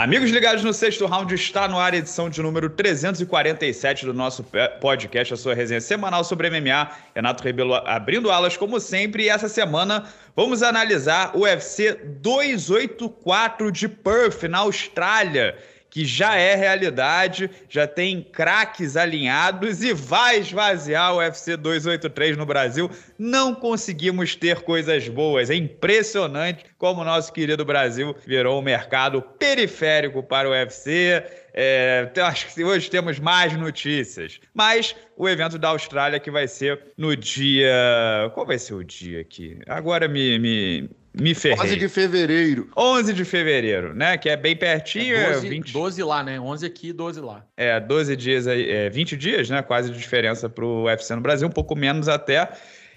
Amigos 0.00 0.30
ligados 0.30 0.64
no 0.64 0.72
sexto 0.72 1.04
round, 1.04 1.34
está 1.34 1.68
no 1.68 1.78
ar 1.78 1.92
a 1.92 1.96
edição 1.98 2.30
de 2.30 2.40
número 2.40 2.70
347 2.70 4.06
do 4.06 4.14
nosso 4.14 4.42
podcast, 4.80 5.34
a 5.34 5.36
sua 5.36 5.52
resenha 5.52 5.78
semanal 5.78 6.24
sobre 6.24 6.48
MMA. 6.48 6.90
Renato 7.14 7.44
Rebelo 7.44 7.74
abrindo 7.74 8.30
alas, 8.30 8.56
como 8.56 8.80
sempre, 8.80 9.24
e 9.24 9.28
essa 9.28 9.46
semana 9.46 10.04
vamos 10.34 10.62
analisar 10.62 11.36
o 11.36 11.40
UFC 11.40 11.92
284 12.22 13.70
de 13.70 13.88
Perth, 13.88 14.44
na 14.44 14.60
Austrália 14.60 15.54
que 15.90 16.04
já 16.04 16.36
é 16.36 16.54
realidade, 16.54 17.50
já 17.68 17.86
tem 17.86 18.22
craques 18.22 18.96
alinhados 18.96 19.82
e 19.82 19.92
vai 19.92 20.38
esvaziar 20.38 21.14
o 21.14 21.18
UFC 21.18 21.56
283 21.56 22.36
no 22.36 22.46
Brasil. 22.46 22.88
Não 23.18 23.54
conseguimos 23.54 24.36
ter 24.36 24.62
coisas 24.62 25.08
boas. 25.08 25.50
É 25.50 25.54
impressionante 25.54 26.64
como 26.78 27.02
o 27.02 27.04
nosso 27.04 27.32
querido 27.32 27.64
Brasil 27.64 28.14
virou 28.24 28.60
um 28.60 28.62
mercado 28.62 29.20
periférico 29.20 30.22
para 30.22 30.48
o 30.48 30.52
UFC. 30.52 31.24
É, 31.52 32.08
acho 32.22 32.54
que 32.54 32.62
hoje 32.62 32.88
temos 32.88 33.18
mais 33.18 33.56
notícias. 33.56 34.40
Mas 34.54 34.94
o 35.16 35.28
evento 35.28 35.58
da 35.58 35.68
Austrália 35.68 36.20
que 36.20 36.30
vai 36.30 36.46
ser 36.46 36.80
no 36.96 37.16
dia. 37.16 38.30
Qual 38.32 38.46
vai 38.46 38.58
ser 38.58 38.74
o 38.74 38.84
dia 38.84 39.20
aqui? 39.20 39.58
Agora 39.66 40.06
me, 40.06 40.38
me, 40.38 40.90
me 41.12 41.34
ferrei. 41.34 41.66
11 41.66 41.76
de 41.76 41.88
fevereiro. 41.88 42.68
11 42.76 43.12
de 43.12 43.24
fevereiro, 43.24 43.94
né? 43.94 44.16
Que 44.16 44.28
é 44.28 44.36
bem 44.36 44.56
pertinho. 44.56 45.16
É 45.16 45.32
12, 45.32 45.48
20... 45.48 45.72
12 45.72 46.02
lá, 46.02 46.22
né? 46.22 46.40
11 46.40 46.66
aqui 46.66 46.88
e 46.88 46.92
12 46.92 47.20
lá. 47.20 47.44
É, 47.56 47.80
12 47.80 48.16
dias 48.16 48.46
aí, 48.46 48.70
é, 48.70 48.90
20 48.90 49.16
dias, 49.16 49.50
né? 49.50 49.60
Quase 49.62 49.90
de 49.90 49.98
diferença 49.98 50.48
pro 50.48 50.84
UFC 50.84 51.14
no 51.14 51.20
Brasil, 51.20 51.48
um 51.48 51.52
pouco 51.52 51.74
menos 51.74 52.08
até. 52.08 52.48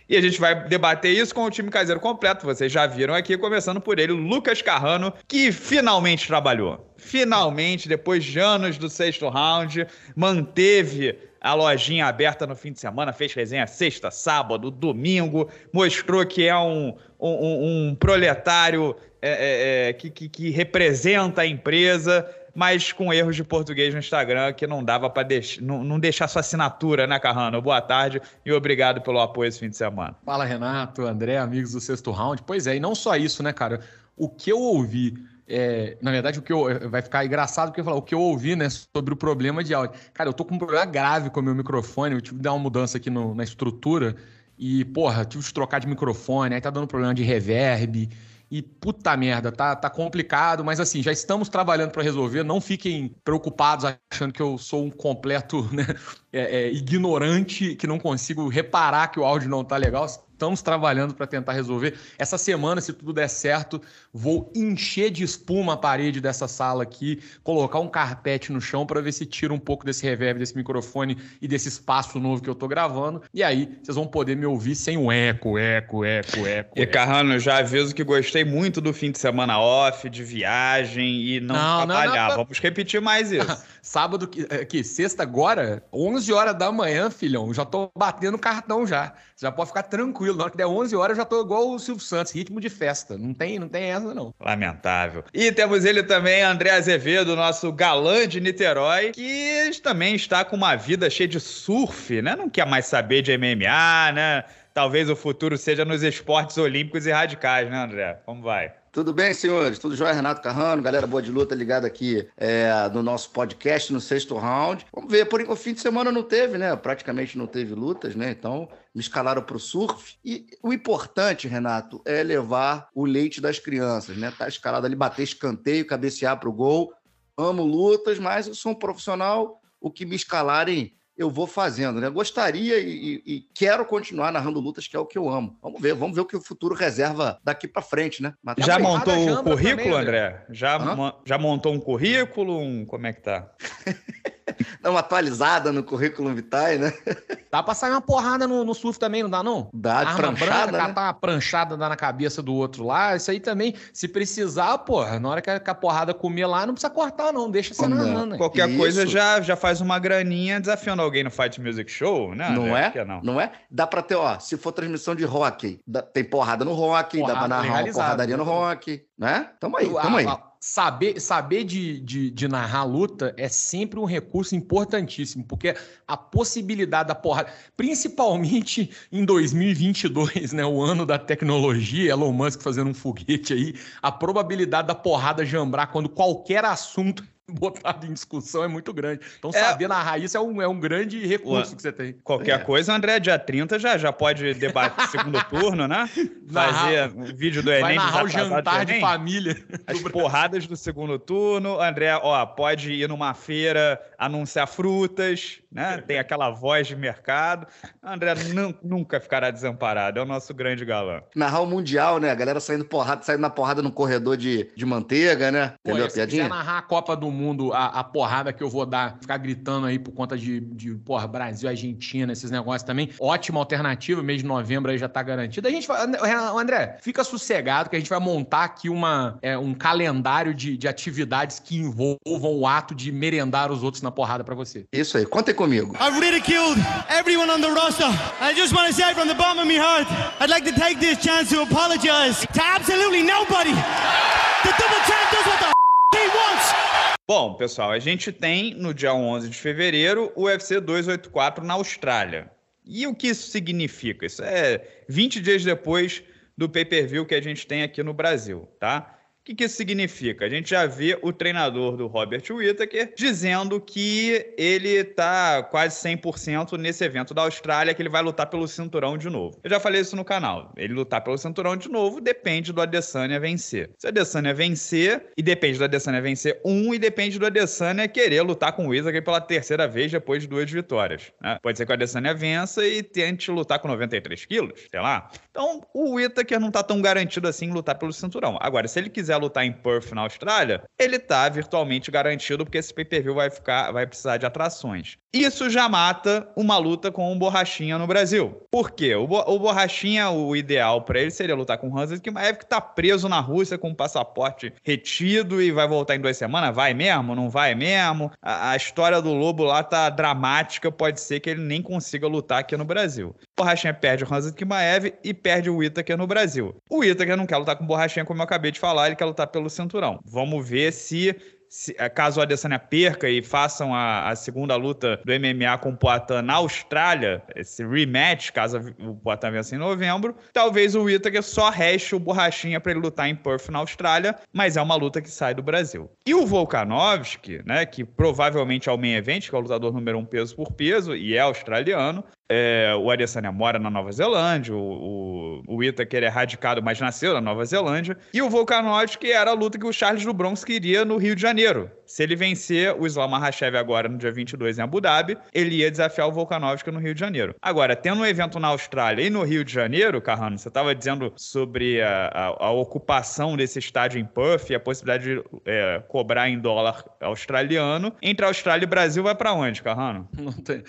E 0.08 0.18
a 0.18 0.22
gente 0.22 0.40
vai 0.40 0.68
debater 0.68 1.12
isso 1.12 1.34
com 1.34 1.44
o 1.44 1.50
time 1.50 1.70
caseiro 1.70 2.00
completo. 2.00 2.46
Vocês 2.46 2.72
já 2.72 2.86
viram 2.86 3.14
aqui, 3.14 3.38
começando 3.38 3.80
por 3.80 4.00
ele, 4.00 4.12
Lucas 4.12 4.62
Carrano, 4.62 5.14
que 5.28 5.52
finalmente 5.52 6.28
trabalhou. 6.28 6.94
Finalmente, 6.98 7.88
depois 7.88 8.23
de 8.23 8.40
anos 8.40 8.78
do 8.78 8.90
sexto 8.90 9.28
round, 9.30 9.88
manteve 10.16 11.18
a 11.40 11.54
lojinha 11.54 12.06
aberta 12.06 12.48
no 12.48 12.56
fim 12.56 12.72
de 12.72 12.80
semana, 12.80 13.12
fez 13.12 13.34
resenha 13.34 13.68
sexta, 13.68 14.10
sábado, 14.10 14.72
domingo, 14.72 15.50
mostrou 15.73 16.26
que 16.26 16.48
é 16.48 16.58
um, 16.58 16.95
um, 17.20 17.90
um 17.90 17.95
proletário 17.95 18.95
é, 19.22 19.30
é, 19.30 19.90
é, 19.90 19.94
que, 19.94 20.10
que, 20.10 20.30
que, 20.30 20.50
representa 20.50 21.42
a 21.42 21.48
empresa, 21.48 22.30
mas 22.54 22.92
com 22.92 23.14
erros 23.14 23.36
de 23.36 23.44
português 23.44 23.94
no 23.94 24.00
Instagram 24.00 24.54
que 24.54 24.68
não 24.68 24.84
dava 24.84 25.09
para 25.09 25.23
deix 25.23 25.58
não, 25.59 25.84
não, 25.84 26.00
deixar 26.00 26.28
sua 26.28 26.42
assinatura, 26.42 27.08
né, 27.08 27.20
Carrano? 27.20 27.62
Boa 27.62 27.82
tarde 27.82 28.22
e 28.45 28.52
obrigado 28.52 29.02
pelo 29.02 29.20
apoio 29.20 29.48
esse 29.48 29.60
fim 29.60 29.70
de 29.70 29.78
semana. 29.78 30.16
Fala, 30.26 30.45
Renato, 30.45 31.04
André, 31.04 31.38
amigos 31.38 31.72
do 31.72 31.80
sexto 31.80 32.12
round. 32.12 32.44
Pois 32.45 32.68
é, 32.68 32.76
e 32.76 32.80
não 32.80 32.94
só 32.94 33.16
isso, 33.16 33.42
né, 33.42 33.52
cara? 33.52 33.82
O 34.16 34.30
que 34.30 34.52
eu 34.52 34.60
ouvi 34.60 35.16
é, 35.48 35.98
na 36.02 36.10
verdade, 36.10 36.40
o 36.40 36.42
que 36.42 36.54
eu, 36.54 36.90
vai 36.90 37.02
ficar 37.02 37.26
engraçado 37.26 37.68
porque 37.68 37.82
eu 37.82 37.86
falar 37.86 37.98
o 37.98 38.02
que 38.02 38.16
eu 38.16 38.20
ouvi, 38.20 38.56
né, 38.56 38.70
sobre 38.70 39.14
o 39.14 39.17
problema 39.17 39.64
de 39.64 39.73
áudio. 39.73 40.00
Cara, 40.14 40.30
eu 40.30 40.34
tô 40.34 40.45
com 40.45 40.56
um 40.56 40.58
problema 40.58 40.86
grave 40.86 41.30
com 41.30 41.40
o 41.40 41.44
meu 41.44 41.54
microfone, 41.54 42.16
eu 42.16 42.22
tive 42.22 42.38
que 42.38 42.42
dar 42.42 42.54
uma 42.54 42.60
mudança 42.60 42.98
aqui 42.98 43.10
no, 43.10 43.36
na 43.36 43.44
estrutura 43.44 44.16
e, 44.58 44.86
porra, 44.86 45.26
tive 45.26 45.44
que 45.44 45.54
trocar 45.54 45.80
de 45.80 45.88
microfone, 45.88 46.56
aí 46.56 46.62
tá 46.62 46.70
dando 46.70 46.88
problema 46.88 47.14
de 47.14 47.23
reverb. 47.23 48.10
E 48.54 48.62
puta 48.62 49.18
merda, 49.18 49.52
tá, 49.52 49.76
tá 49.76 49.90
complicado, 49.90 50.64
mas 50.64 50.80
assim, 50.80 51.02
já 51.02 51.12
estamos 51.12 51.50
trabalhando 51.50 51.90
para 51.90 52.04
resolver. 52.04 52.44
Não 52.44 52.62
fiquem 52.62 53.16
preocupados 53.23 53.84
achando 54.12 54.32
que 54.32 54.44
eu 54.44 54.60
sou 54.60 54.86
um 54.86 54.92
completo 54.92 55.68
né, 55.73 55.88
é, 56.32 56.58
é, 56.58 56.72
ignorante, 56.72 57.76
que 57.76 57.88
não 57.88 57.98
consigo 57.98 58.48
reparar 58.48 59.08
que 59.08 59.20
o 59.20 59.26
áudio 59.26 59.50
não 59.50 59.64
tá 59.64 59.76
legal 59.76 60.06
estamos 60.44 60.61
trabalhando 60.61 61.13
para 61.13 61.25
tentar 61.25 61.53
resolver. 61.53 61.98
Essa 62.17 62.37
semana, 62.37 62.81
se 62.81 62.92
tudo 62.92 63.14
der 63.14 63.30
certo, 63.30 63.81
vou 64.14 64.52
encher 64.54 65.09
de 65.09 65.23
espuma 65.23 65.73
a 65.73 65.77
parede 65.77 66.20
dessa 66.20 66.48
sala 66.48 66.83
aqui, 66.83 67.21
colocar 67.43 67.80
um 67.80 67.87
carpete 67.87 68.52
no 68.52 68.59
chão 68.59 68.86
para 68.86 69.02
ver 69.02 69.14
se 69.14 69.26
tira 69.26 69.53
um 69.53 69.59
pouco 69.59 69.86
desse 69.86 70.03
reverb 70.03 70.39
desse 70.39 70.55
microfone 70.55 71.17
e 71.42 71.48
desse 71.48 71.70
espaço 71.70 72.20
novo 72.20 72.42
que 72.42 72.49
eu 72.49 72.55
tô 72.55 72.67
gravando. 72.67 73.21
E 73.33 73.42
aí, 73.42 73.77
vocês 73.82 73.95
vão 73.95 74.05
poder 74.05 74.36
me 74.36 74.45
ouvir 74.45 74.76
sem 74.76 74.98
o 74.98 75.11
eco, 75.11 75.58
eco, 75.58 76.03
eco, 76.03 76.45
eco. 76.45 76.80
E 76.80 76.86
Carrano, 76.86 77.39
já 77.39 77.59
aviso 77.59 77.95
que 77.95 78.03
gostei 78.03 78.43
muito 78.43 78.82
do 78.82 78.93
fim 78.93 79.11
de 79.11 79.20
semana 79.20 79.59
off, 79.59 80.09
de 80.09 80.23
viagem 80.23 81.21
e 81.21 81.39
não, 81.39 81.55
não 81.55 81.87
trabalhar. 81.87 82.30
Não, 82.30 82.37
não, 82.37 82.43
Vamos 82.43 82.59
repetir 82.59 82.99
mais 83.02 83.32
isso. 83.32 83.64
Sábado, 83.82 84.30
aqui, 84.61 84.83
sexta 84.83 85.23
agora, 85.23 85.83
11 85.92 86.32
horas 86.33 86.58
da 86.58 86.71
manhã, 86.71 87.09
filhão, 87.09 87.53
já 87.53 87.65
tô 87.65 87.92
batendo 87.98 88.37
cartão 88.37 88.86
já. 88.86 89.14
Você 89.36 89.45
já 89.45 89.52
pode 89.52 89.70
ficar 89.70 89.83
tranquilo 89.83 90.33
tranquilo. 90.33 90.38
Na 90.38 90.44
hora 90.44 90.52
que 90.52 90.58
der 90.58 90.67
11 90.67 90.95
horas, 90.95 91.17
eu 91.17 91.23
já 91.23 91.26
tô 91.26 91.42
igual 91.42 91.70
o 91.70 91.80
Silvio 91.80 92.04
Santos, 92.04 92.32
ritmo 92.32 92.60
de 92.60 92.70
festa. 92.70 93.17
Não 93.17 93.33
tem, 93.33 93.60
não 93.60 93.67
tem 93.67 93.92
essa, 93.92 94.14
não. 94.14 94.33
Lamentável. 94.39 95.23
E 95.33 95.52
temos 95.52 95.86
ele 95.86 96.04
também, 96.04 96.42
André 96.42 96.71
Azevedo, 96.71 97.36
nosso 97.36 97.71
galã 97.71 98.27
de 98.27 98.39
Niterói, 98.39 99.11
que 99.11 99.71
também 99.82 100.16
está 100.16 100.44
com 100.44 100.55
uma 100.55 100.76
vida 100.76 101.10
cheia 101.10 101.27
de 101.27 101.39
surf, 101.39 102.21
né? 102.21 102.36
Não 102.36 102.49
quer 102.49 102.66
mais 102.66 102.86
saber 102.86 103.21
de 103.21 103.38
MMA, 103.38 104.11
né? 104.14 104.44
Talvez 104.73 105.10
o 105.10 105.16
futuro 105.16 105.58
seja 105.58 105.86
nos 105.86 106.02
esportes 106.02 106.58
olímpicos 106.58 107.05
e 107.05 107.11
radicais, 107.11 107.70
né, 107.70 107.77
André? 107.77 108.20
Como 108.26 108.42
vai? 108.42 108.73
Tudo 108.93 109.11
bem, 109.11 109.33
senhores? 109.33 109.80
Tudo 109.80 109.95
jóia? 109.95 110.14
Renato 110.14 110.39
Carrano, 110.39 110.80
galera 110.80 111.08
boa 111.08 111.20
de 111.20 111.31
luta 111.31 111.55
ligada 111.55 111.87
aqui 111.87 112.30
é, 112.37 112.71
no 112.93 113.02
nosso 113.02 113.31
podcast, 113.31 113.92
no 113.92 113.99
sexto 113.99 114.37
round. 114.37 114.86
Vamos 114.93 115.11
ver, 115.11 115.26
por 115.26 115.42
enquanto, 115.42 115.58
fim 115.58 115.73
de 115.73 115.81
semana 115.81 116.11
não 116.11 116.21
teve, 116.21 116.59
né? 116.59 116.76
Praticamente 116.76 117.36
não 117.36 117.48
teve 117.48 117.73
lutas, 117.73 118.15
né? 118.15 118.30
Então, 118.30 118.70
me 118.93 119.02
escalaram 119.02 119.42
para 119.42 119.58
o 119.58 119.59
surf. 119.59 120.15
E 120.23 120.45
o 120.61 120.71
importante, 120.71 121.48
Renato, 121.48 122.03
é 122.05 122.21
levar 122.21 122.87
o 122.93 123.03
leite 123.03 123.42
das 123.42 123.58
crianças, 123.58 124.15
né? 124.15 124.32
Tá 124.37 124.48
escalado 124.48 124.86
ali, 124.86 124.95
bater 124.95 125.23
escanteio, 125.23 125.87
cabecear 125.87 126.39
para 126.39 126.49
o 126.49 126.53
gol. 126.53 126.93
Amo 127.36 127.64
lutas, 127.64 128.19
mas 128.19 128.45
eu 128.45 128.53
sou 128.53 128.74
um 128.74 128.75
profissional. 128.75 129.59
O 129.81 129.89
que 129.89 130.06
me 130.06 130.15
escalarem 130.15 130.94
eu 131.18 131.30
vou 131.30 131.46
fazendo, 131.46 132.01
né? 132.01 132.10
Gostaria 132.10 132.80
e, 132.80 133.22
e, 133.25 133.48
quero 133.54 133.86
continuar 133.86 134.31
narrando 134.31 134.60
lutas, 134.60 134.88
que 134.88 134.96
é 134.96 135.00
o 135.00 135.06
que 135.06 135.18
eu 135.18 135.30
amo. 135.30 135.57
Vamos 135.62 135.81
ver, 135.81 135.94
vamos 135.94 136.16
ver 136.16 136.22
o 136.22 136.25
que 136.25 136.36
o 136.36 136.42
futuro 136.42 136.74
reserva 136.74 137.40
daqui 137.44 137.68
para 137.68 137.81
frente, 137.81 138.22
né? 138.22 138.34
Tá 138.44 138.56
já 138.57 138.80
montou 138.80 139.13
o 139.13 139.44
currículo, 139.44 139.78
também, 139.78 139.94
André? 139.94 140.46
Já, 140.50 140.80
já 141.25 141.38
montou 141.38 141.74
um 141.74 141.80
currículo? 141.80 142.60
Um... 142.60 142.86
Como 142.86 143.06
é 143.06 143.13
que 143.13 143.22
tá? 143.22 143.48
dá 144.81 144.90
uma 144.90 145.00
atualizada 145.00 145.72
no 145.72 145.84
currículo 145.84 146.34
Vitae, 146.34 146.78
né? 146.78 146.94
Dá 147.54 147.62
pra 147.62 147.75
sair 147.75 147.92
uma 147.92 148.01
porrada 148.01 148.48
no, 148.48 148.63
no 148.63 148.74
surf 148.74 148.98
também, 148.98 149.22
não 149.22 149.30
dá, 149.30 149.44
não? 149.44 149.69
Dá, 149.72 150.04
de 150.04 150.10
Arma 150.10 150.34
pranchada, 150.34 150.50
branca, 150.50 150.72
né? 150.72 150.88
catar 150.88 151.01
uma 151.04 151.13
pranchada 151.13 151.78
dá 151.78 151.88
na 151.88 151.95
cabeça 151.95 152.42
do 152.42 152.51
outro 152.51 152.84
lá. 152.84 153.16
Isso 153.16 153.30
aí 153.30 153.40
também, 153.40 153.75
se 153.94 154.07
precisar, 154.07 154.75
porra, 154.80 155.19
na 155.19 155.30
hora 155.30 155.40
que 155.40 155.51
a, 155.51 155.60
que 155.60 155.69
a 155.69 155.75
porrada 155.75 156.16
comer 156.16 156.48
lá, 156.48 156.66
não 156.66 156.74
precisa 156.74 156.90
cortar, 156.90 157.31
não. 157.31 157.51
Deixa 157.51 157.75
você 157.75 157.88
narrando. 157.88 158.38
Qualquer 158.38 158.68
Isso. 158.68 158.78
coisa 158.80 159.06
já, 159.06 159.40
já 159.40 159.56
faz 159.56 159.81
uma 159.81 160.00
graninha 160.00 160.60
desafiando 160.60 161.02
alguém 161.03 161.24
no 161.24 161.31
Fight 161.31 161.59
Music 161.62 161.91
Show, 161.91 162.33
né? 162.33 162.50
Não 162.50 162.75
é? 162.75 162.91
é? 162.95 163.06
Não. 163.06 163.21
não 163.21 163.41
é? 163.41 163.51
Dá 163.69 163.86
pra 163.86 164.01
ter, 164.01 164.15
ó, 164.15 164.39
se 164.39 164.57
for 164.57 164.71
transmissão 164.71 165.15
de 165.15 165.25
rock, 165.25 165.80
tem 166.13 166.24
porrada 166.24 166.65
no 166.65 166.74
rock, 166.74 167.18
porrada 167.18 167.33
dá 167.33 167.39
pra 167.39 167.47
narrar 167.47 167.83
uma 167.83 167.94
porradaria 167.94 168.38
no 168.38 168.44
rock, 168.44 169.06
né? 169.18 169.50
Tamo 169.59 169.77
aí, 169.77 169.89
tamo 169.89 170.18
aí. 170.18 170.25
Saber, 170.65 171.19
saber 171.19 171.65
de, 171.65 172.00
de, 172.00 172.31
de, 172.31 172.47
narrar 172.47 172.86
luta 172.86 173.33
é 173.36 173.50
sempre 173.50 174.00
um 174.00 174.06
recurso 174.06 174.56
importantíssimo, 174.56 175.44
porque 175.44 175.75
a 176.07 176.15
possibilidade 176.15 177.09
da 177.09 177.15
porrada, 177.15 177.51
principalmente 177.75 178.89
em 179.12 179.25
2022, 179.25 180.53
né, 180.53 180.65
o 180.65 180.81
ano 180.81 181.06
da 181.06 181.19
tecnologia, 181.19 182.12
Elon 182.12 182.31
Musk 182.31 182.62
fazendo 182.62 182.91
um 182.91 182.94
foguete 182.94 183.51
aí, 183.51 183.75
a 184.01 184.09
probabilidade 184.09 184.88
da 184.88 184.95
porrada 184.95 185.45
jambrar 185.45 185.91
quando 185.91 186.07
qualquer 186.07 186.63
assunto 186.63 187.25
botado 187.51 188.06
em 188.06 188.13
discussão 188.13 188.63
é 188.63 188.68
muito 188.68 188.94
grande. 188.94 189.21
Então, 189.38 189.51
é, 189.54 189.59
saber 189.59 189.88
narrar 189.88 190.18
isso 190.18 190.38
é 190.38 190.39
um, 190.39 190.62
é 190.62 190.68
um 190.68 190.79
grande 190.79 191.25
recurso 191.25 191.75
que 191.75 191.81
você 191.81 191.91
tem. 191.91 192.13
Qualquer 192.23 192.62
é. 192.62 192.63
coisa, 192.63 192.94
André, 192.94 193.19
dia 193.19 193.38
30 193.38 193.79
já, 193.79 193.97
já 193.97 194.13
pode 194.13 194.53
debater 194.53 195.07
segundo 195.09 195.44
turno, 195.45 195.88
né? 195.88 196.09
Fazer 196.51 197.12
um 197.15 197.35
vídeo 197.35 197.62
do 197.62 197.71
Enem. 197.71 197.83
Vai 197.83 197.95
narrar 197.95 198.23
o 198.23 198.27
jantar 198.27 198.85
de 198.85 199.00
família. 199.00 199.57
As 199.85 200.01
porradas 200.01 200.65
do 200.65 200.77
segundo 200.77 201.19
turno. 201.19 201.81
André, 201.81 202.15
ó, 202.15 202.45
pode 202.45 202.94
ir 202.94 203.09
numa 203.09 203.33
feira 203.33 204.01
anunciar 204.18 204.68
frutas, 204.68 205.59
né? 205.71 206.01
Tem 206.07 206.19
aquela 206.19 206.50
voz 206.50 206.88
de 206.88 206.95
mercado. 206.95 207.68
André 208.01 208.33
nunca 208.81 209.19
ficará 209.19 209.51
desamparado, 209.51 210.19
é 210.19 210.21
o 210.21 210.25
nosso 210.25 210.53
grande 210.53 210.85
galã. 210.85 211.21
Narrar 211.35 211.62
o 211.62 211.65
Mundial, 211.65 212.19
né? 212.19 212.31
A 212.31 212.35
galera 212.35 212.59
saindo 212.59 212.85
porrada, 212.85 213.21
saindo 213.23 213.41
na 213.41 213.50
porrada 213.50 213.81
no 213.81 213.91
corredor 213.91 214.38
de, 214.38 214.71
de 214.75 214.85
manteiga, 214.85 215.51
né? 215.51 215.73
Entendeu 215.79 216.06
Pô, 216.06 216.12
a 216.12 216.13
piadinha? 216.13 216.44
Se 216.44 216.50
narrar 216.50 216.77
a 216.77 216.81
Copa 216.81 217.15
do 217.15 217.32
Mundo, 217.33 217.74
a, 217.74 217.88
a, 217.88 218.03
porrada 218.03 218.53
que 218.53 218.63
eu 218.63 218.69
vou 218.69 218.85
dar, 218.85 219.18
ficar 219.19 219.38
gritando 219.38 219.88
aí 219.88 220.00
por 220.00 220.12
conta 220.12 220.38
de, 220.38 220.59
de 220.59 220.94
porra, 220.95 221.27
Brasil, 221.27 221.68
Argentina, 221.68 222.31
esses 222.31 222.51
negócios 222.51 222.83
também, 222.83 223.09
ótima 223.19 223.59
alternativa, 223.59 224.21
mês 224.21 224.41
de 224.41 224.47
novembro 224.47 224.91
aí 224.91 224.97
já 224.97 225.09
tá 225.09 225.21
garantido. 225.21 225.68
A 225.68 225.71
gente 225.71 225.88
vai, 225.88 226.01
André, 226.01 226.97
fica 227.01 227.24
sossegado 227.24 227.89
que 227.89 227.95
a 227.95 228.00
gente 228.00 228.09
vai 228.09 228.19
montar 228.19 228.63
aqui 228.63 228.89
uma, 228.89 229.38
é, 229.41 229.57
um 229.57 229.74
calendário 229.74 230.53
de, 230.53 230.77
de 230.77 230.88
atividades 230.88 231.59
que 231.59 231.77
envolvam 231.77 232.19
o 232.25 232.68
ato 232.68 232.95
de 232.95 233.12
merendar 233.12 233.71
os 233.71 233.83
outros 233.83 234.01
na 234.01 234.12
porrada 234.12 234.44
para 234.44 234.56
você. 234.56 234.85
Isso 234.94 235.18
aí, 235.18 235.25
conta 235.25 235.51
aí 235.51 235.56
comigo. 235.56 235.95
I've 236.00 236.19
ridiculed 236.19 236.80
everyone 237.09 237.50
on 237.50 237.59
the 237.59 237.69
roster. 237.69 238.07
I 238.39 238.53
just 238.56 238.74
want 238.74 238.88
to 238.88 238.94
say 238.94 239.13
from 239.13 239.27
the 239.27 239.35
bottom 239.35 239.59
of 239.59 239.68
my 239.68 239.77
heart, 239.77 240.07
I'd 240.39 240.50
like 240.50 240.65
to 240.65 240.80
take 240.80 241.00
this 241.00 241.18
chance 241.18 241.50
to 241.50 241.62
apologize 241.62 242.45
to 242.53 242.63
absolutely 242.63 243.24
nobody. 243.24 243.71
The 243.71 244.71
double 244.77 245.01
champ 245.07 245.31
does 245.31 245.45
what 245.45 245.59
the 245.59 245.74
he 246.18 246.27
wants. 246.30 246.82
Bom, 247.25 247.53
pessoal, 247.53 247.91
a 247.91 247.99
gente 247.99 248.33
tem 248.33 248.73
no 248.73 248.93
dia 248.93 249.13
11 249.13 249.49
de 249.49 249.57
fevereiro 249.57 250.33
o 250.35 250.43
UFC 250.43 250.81
284 250.81 251.63
na 251.63 251.75
Austrália. 251.75 252.51
E 252.85 253.07
o 253.07 253.15
que 253.15 253.27
isso 253.27 253.49
significa? 253.49 254.25
Isso 254.25 254.43
é 254.43 254.85
20 255.07 255.39
dias 255.39 255.63
depois 255.63 256.21
do 256.57 256.67
pay-per-view 256.67 257.25
que 257.25 257.33
a 257.33 257.41
gente 257.41 257.65
tem 257.65 257.81
aqui 257.81 258.03
no 258.03 258.13
Brasil, 258.13 258.67
tá? 258.77 259.17
O 259.44 259.45
que, 259.45 259.56
que, 259.56 259.66
isso 259.66 259.75
significa? 259.75 260.45
A 260.45 260.50
gente 260.50 260.69
já 260.69 260.86
vê 260.86 261.19
o 261.22 261.34
treinador 261.34 261.98
do 261.98 262.07
Robert 262.07 262.44
Whittaker 262.50 263.13
dizendo 263.13 263.81
que 263.81 264.54
ele 264.57 264.88
está 264.88 265.62
quase 265.63 265.98
100% 265.98 266.78
nesse 266.78 267.04
evento 267.04 267.34
da 267.34 267.42
Austrália, 267.42 267.94
que 267.94 268.01
ele 268.01 268.07
vai 268.07 268.22
lutar 268.22 268.50
pelo 268.50 268.66
cinturão 268.69 269.18
de 269.18 269.30
novo. 269.30 269.60
Eu 269.62 269.69
já 269.69 269.81
falei 269.81 270.00
isso 270.00 270.16
no 270.16 270.24
canal. 270.24 270.72
Ele 270.78 270.94
lutar 270.94 271.22
pelo 271.22 271.38
cinturão 271.38 271.75
de 271.75 271.90
novo 271.90 272.22
depende 272.22 272.72
do 272.72 272.81
Adesanya 272.81 273.38
vencer. 273.38 273.92
Se 273.98 274.07
o 274.07 274.12
Adesanya 274.12 274.54
vencer, 274.54 275.25
e 275.36 275.44
depende 275.44 275.78
do 275.78 275.84
Adesanya 275.84 276.22
vencer 276.22 276.62
um, 276.63 276.94
e 276.94 276.98
depende 276.98 277.38
do 277.38 277.45
Adesanya 277.45 278.07
querer 278.07 278.44
lutar 278.44 278.72
com 278.72 278.86
o 278.86 278.92
Whittaker 278.92 279.25
pela 279.25 279.42
terceira 279.42 279.90
vez 279.90 280.10
depois 280.10 280.44
de 280.44 280.48
duas 280.48 280.72
vitórias. 280.72 281.34
Né? 281.42 281.57
Pode 281.62 281.78
ser 281.78 281.86
que 281.86 281.92
o 281.92 281.95
Adesanya 281.95 282.34
vença 282.34 282.88
e 282.88 283.04
tente 283.04 283.51
lutar 283.51 283.80
com 283.80 283.90
93 283.90 284.45
quilos, 284.45 284.88
sei 284.90 285.01
lá. 285.01 285.30
Então, 285.51 285.81
o 285.94 286.13
Whittaker 286.13 286.62
não 286.62 286.69
está 286.69 286.81
tão 286.81 287.01
garantido 287.01 287.45
assim 287.45 287.66
em 287.66 287.74
lutar 287.74 287.98
pelo 288.00 288.13
cinturão. 288.13 288.57
Agora, 288.62 288.88
se 288.88 288.98
ele 288.98 289.10
quiser 289.10 289.32
quiser 289.33 289.38
lutar 289.38 289.65
em 289.65 289.71
Perth 289.71 290.12
na 290.12 290.21
Austrália, 290.21 290.83
ele 290.97 291.19
tá 291.19 291.47
virtualmente 291.50 292.12
garantido 292.12 292.63
porque 292.63 292.77
esse 292.77 292.94
pay-per-view 292.94 293.35
vai 293.35 293.50
ficar, 293.50 293.91
vai 293.91 294.06
precisar 294.06 294.38
de 294.38 294.45
atrações. 294.45 295.18
Isso 295.33 295.68
já 295.68 295.89
mata 295.89 296.47
uma 296.56 296.77
luta 296.77 297.12
com 297.12 297.31
o 297.31 297.35
Borrachinha 297.35 297.97
no 297.97 298.06
Brasil. 298.06 298.62
Por 298.69 298.91
quê? 298.91 299.15
O, 299.15 299.25
Bo 299.25 299.44
o 299.47 299.57
Borrachinha, 299.57 300.30
o 300.30 300.56
ideal 300.56 301.01
para 301.01 301.19
ele 301.19 301.31
seria 301.31 301.56
lutar 301.56 301.80
com 301.80 301.89
o 301.89 301.97
Hansa 301.97 302.19
Kimaev, 302.19 302.59
que 302.59 302.65
tá 302.68 302.80
preso 302.80 303.27
na 303.27 303.39
Rússia 303.39 303.77
com 303.77 303.89
o 303.89 303.95
passaporte 303.95 304.71
retido 304.83 305.59
e 305.59 305.71
vai 305.71 305.88
voltar 305.88 306.15
em 306.15 306.19
duas 306.19 306.38
semanas. 306.38 306.75
Vai 306.75 306.94
mesmo? 306.94 307.33
Não 307.33 307.50
vai 307.50 307.74
mesmo? 307.74 308.31
A, 308.44 308.71
a 308.71 308.75
história 308.75 309.19
do 309.24 309.33
Lobo 309.33 309.63
lá 309.63 309.83
tá 309.83 310.07
dramática, 310.12 310.91
pode 310.91 311.19
ser 311.19 311.39
que 311.39 311.50
ele 311.50 311.62
nem 311.62 311.81
consiga 311.81 312.27
lutar 312.27 312.59
aqui 312.59 312.77
no 312.77 312.85
Brasil. 312.85 313.35
Borrachinha 313.57 313.94
perde 313.94 314.23
o 314.23 314.33
Hansa 314.33 314.51
Kimaev 314.51 315.13
e 315.23 315.33
perde 315.33 315.69
o 315.69 315.83
Itaker 315.83 316.17
no 316.17 316.27
Brasil. 316.27 316.75
O 316.89 317.03
Itaker 317.03 317.38
não 317.38 317.45
quer 317.45 317.57
lutar 317.57 317.75
com 317.75 317.83
o 317.83 317.88
Borrachinha, 317.88 318.25
como 318.25 318.39
eu 318.39 318.44
acabei 318.44 318.71
de 318.71 318.79
falar, 318.79 319.07
ele 319.07 319.15
quer 319.15 319.25
lutar 319.25 319.47
pelo 319.47 319.69
cinturão. 319.69 320.19
Vamos 320.25 320.67
ver 320.67 320.91
se 320.91 321.35
se, 321.73 321.95
eh, 321.97 322.07
caso 322.07 322.39
o 322.39 322.44
Adesanya 322.44 322.77
perca 322.77 323.27
e 323.27 323.41
façam 323.41 323.95
a, 323.95 324.29
a, 324.29 324.35
segunda 324.35 324.75
luta 324.75 325.19
do 325.25 325.33
MMA 325.33 325.75
com 325.79 325.89
o 325.89 325.97
Poatan 325.97 326.44
na 326.44 326.53
Austrália, 326.53 327.41
esse 327.55 327.83
rematch, 327.83 328.51
caso 328.51 328.79
o 329.00 329.15
Poatan 329.15 329.50
vença 329.50 329.73
em 329.73 329.79
novembro, 329.79 330.35
talvez 330.53 330.94
o 330.94 331.01
Whittaker 331.01 331.41
só 331.41 331.71
reste 331.71 332.13
o 332.13 332.19
borrachinha 332.19 332.79
para 332.79 332.91
ele 332.91 333.01
lutar 333.01 333.27
em 333.27 333.35
Perth 333.35 333.69
na 333.69 333.79
Austrália, 333.79 334.35
mas 334.53 334.77
é 334.77 334.81
uma 334.83 334.94
luta 334.94 335.19
que 335.19 335.31
sai 335.31 335.56
do 335.56 335.63
Brasil. 335.63 336.11
E 336.27 336.35
o 336.35 336.45
Volkanovski, 336.45 337.63
né, 337.65 337.88
que 337.88 338.03
provavelmente 338.03 338.88
é 338.88 338.91
o 338.91 338.97
main 338.97 339.15
event, 339.15 339.49
que 339.49 339.56
é 339.56 339.57
o 339.57 339.61
lutador 339.61 339.91
número 339.91 340.19
um 340.19 340.25
peso 340.25 340.56
por 340.56 340.73
peso 340.73 341.15
e 341.15 341.35
é 341.35 341.39
australiano, 341.39 342.23
é, 342.50 342.94
o 342.95 343.10
Adesanya 343.10 343.51
mora 343.51 343.80
na 343.80 343.90
Nova 343.90 344.12
Zelândia, 344.12 344.75
o, 344.75 345.63
o, 345.68 345.84
Itaker 345.84 346.24
é 346.24 346.28
radicado, 346.28 346.84
mas 346.84 347.00
nasceu 347.00 347.34
na 347.34 347.42
Nova 347.42 347.66
Zelândia. 347.66 348.18
E 348.34 348.42
o 348.42 348.50
Volkanovski 348.50 349.31
era 349.31 349.51
a 349.51 349.54
luta 349.54 349.80
que 349.80 349.86
o 349.86 349.94
Charles 349.94 350.25
do 350.25 350.34
Bronx 350.34 350.63
queria 350.63 351.06
no 351.06 351.18
Rio 351.18 351.36
de 351.36 351.42
Janeiro. 351.42 351.90
Se 352.06 352.22
ele 352.22 352.36
vencer 352.36 352.94
o 353.00 353.07
Islam 353.07 353.30
Makhachev 353.30 353.78
agora 353.78 354.10
no 354.10 354.18
dia 354.18 354.31
22 354.31 354.78
em 354.78 354.81
Abu 354.81 355.00
Dhabi, 355.00 355.38
ele 355.54 355.78
ia 355.78 355.90
desafiar 355.90 356.28
o 356.28 356.31
Volkanovski 356.31 356.92
no 356.92 357.00
Rio 357.00 357.13
de 357.13 357.19
Janeiro. 357.19 357.56
Agora, 357.62 357.95
tendo 357.95 358.22
um 358.22 358.25
evento 358.25 358.60
na 358.60 358.68
Austrália 358.68 359.25
e 359.25 359.30
no 359.30 359.44
Rio 359.44 359.63
de 359.63 359.74
Janeiro, 359.74 360.22
Carrano, 360.22 360.57
você 360.57 360.68
estava 360.68 360.94
dizendo 360.94 361.34
sobre 361.36 362.01
a, 362.01 362.28
a, 362.28 362.66
a, 362.68 362.72
ocupação 362.72 363.56
desse 363.56 363.80
estádio 363.80 364.19
em 364.19 364.25
Perth 364.25 364.69
e 364.69 364.75
a 364.75 364.80
possibilidade 364.80 365.36
de 365.36 365.44
é, 365.66 366.04
cobrar 366.07 366.50
em 366.50 366.60
dólar 366.60 367.04
australiano. 367.22 368.13
Entre 368.22 368.45
Austrália 368.45 368.84
e 368.84 368.88
Brasil, 368.88 369.24
vai 369.24 369.34
para 369.34 369.54
onde, 369.54 369.81
Carrano? 369.81 370.28
Não 370.38 370.51
tem. 370.51 370.84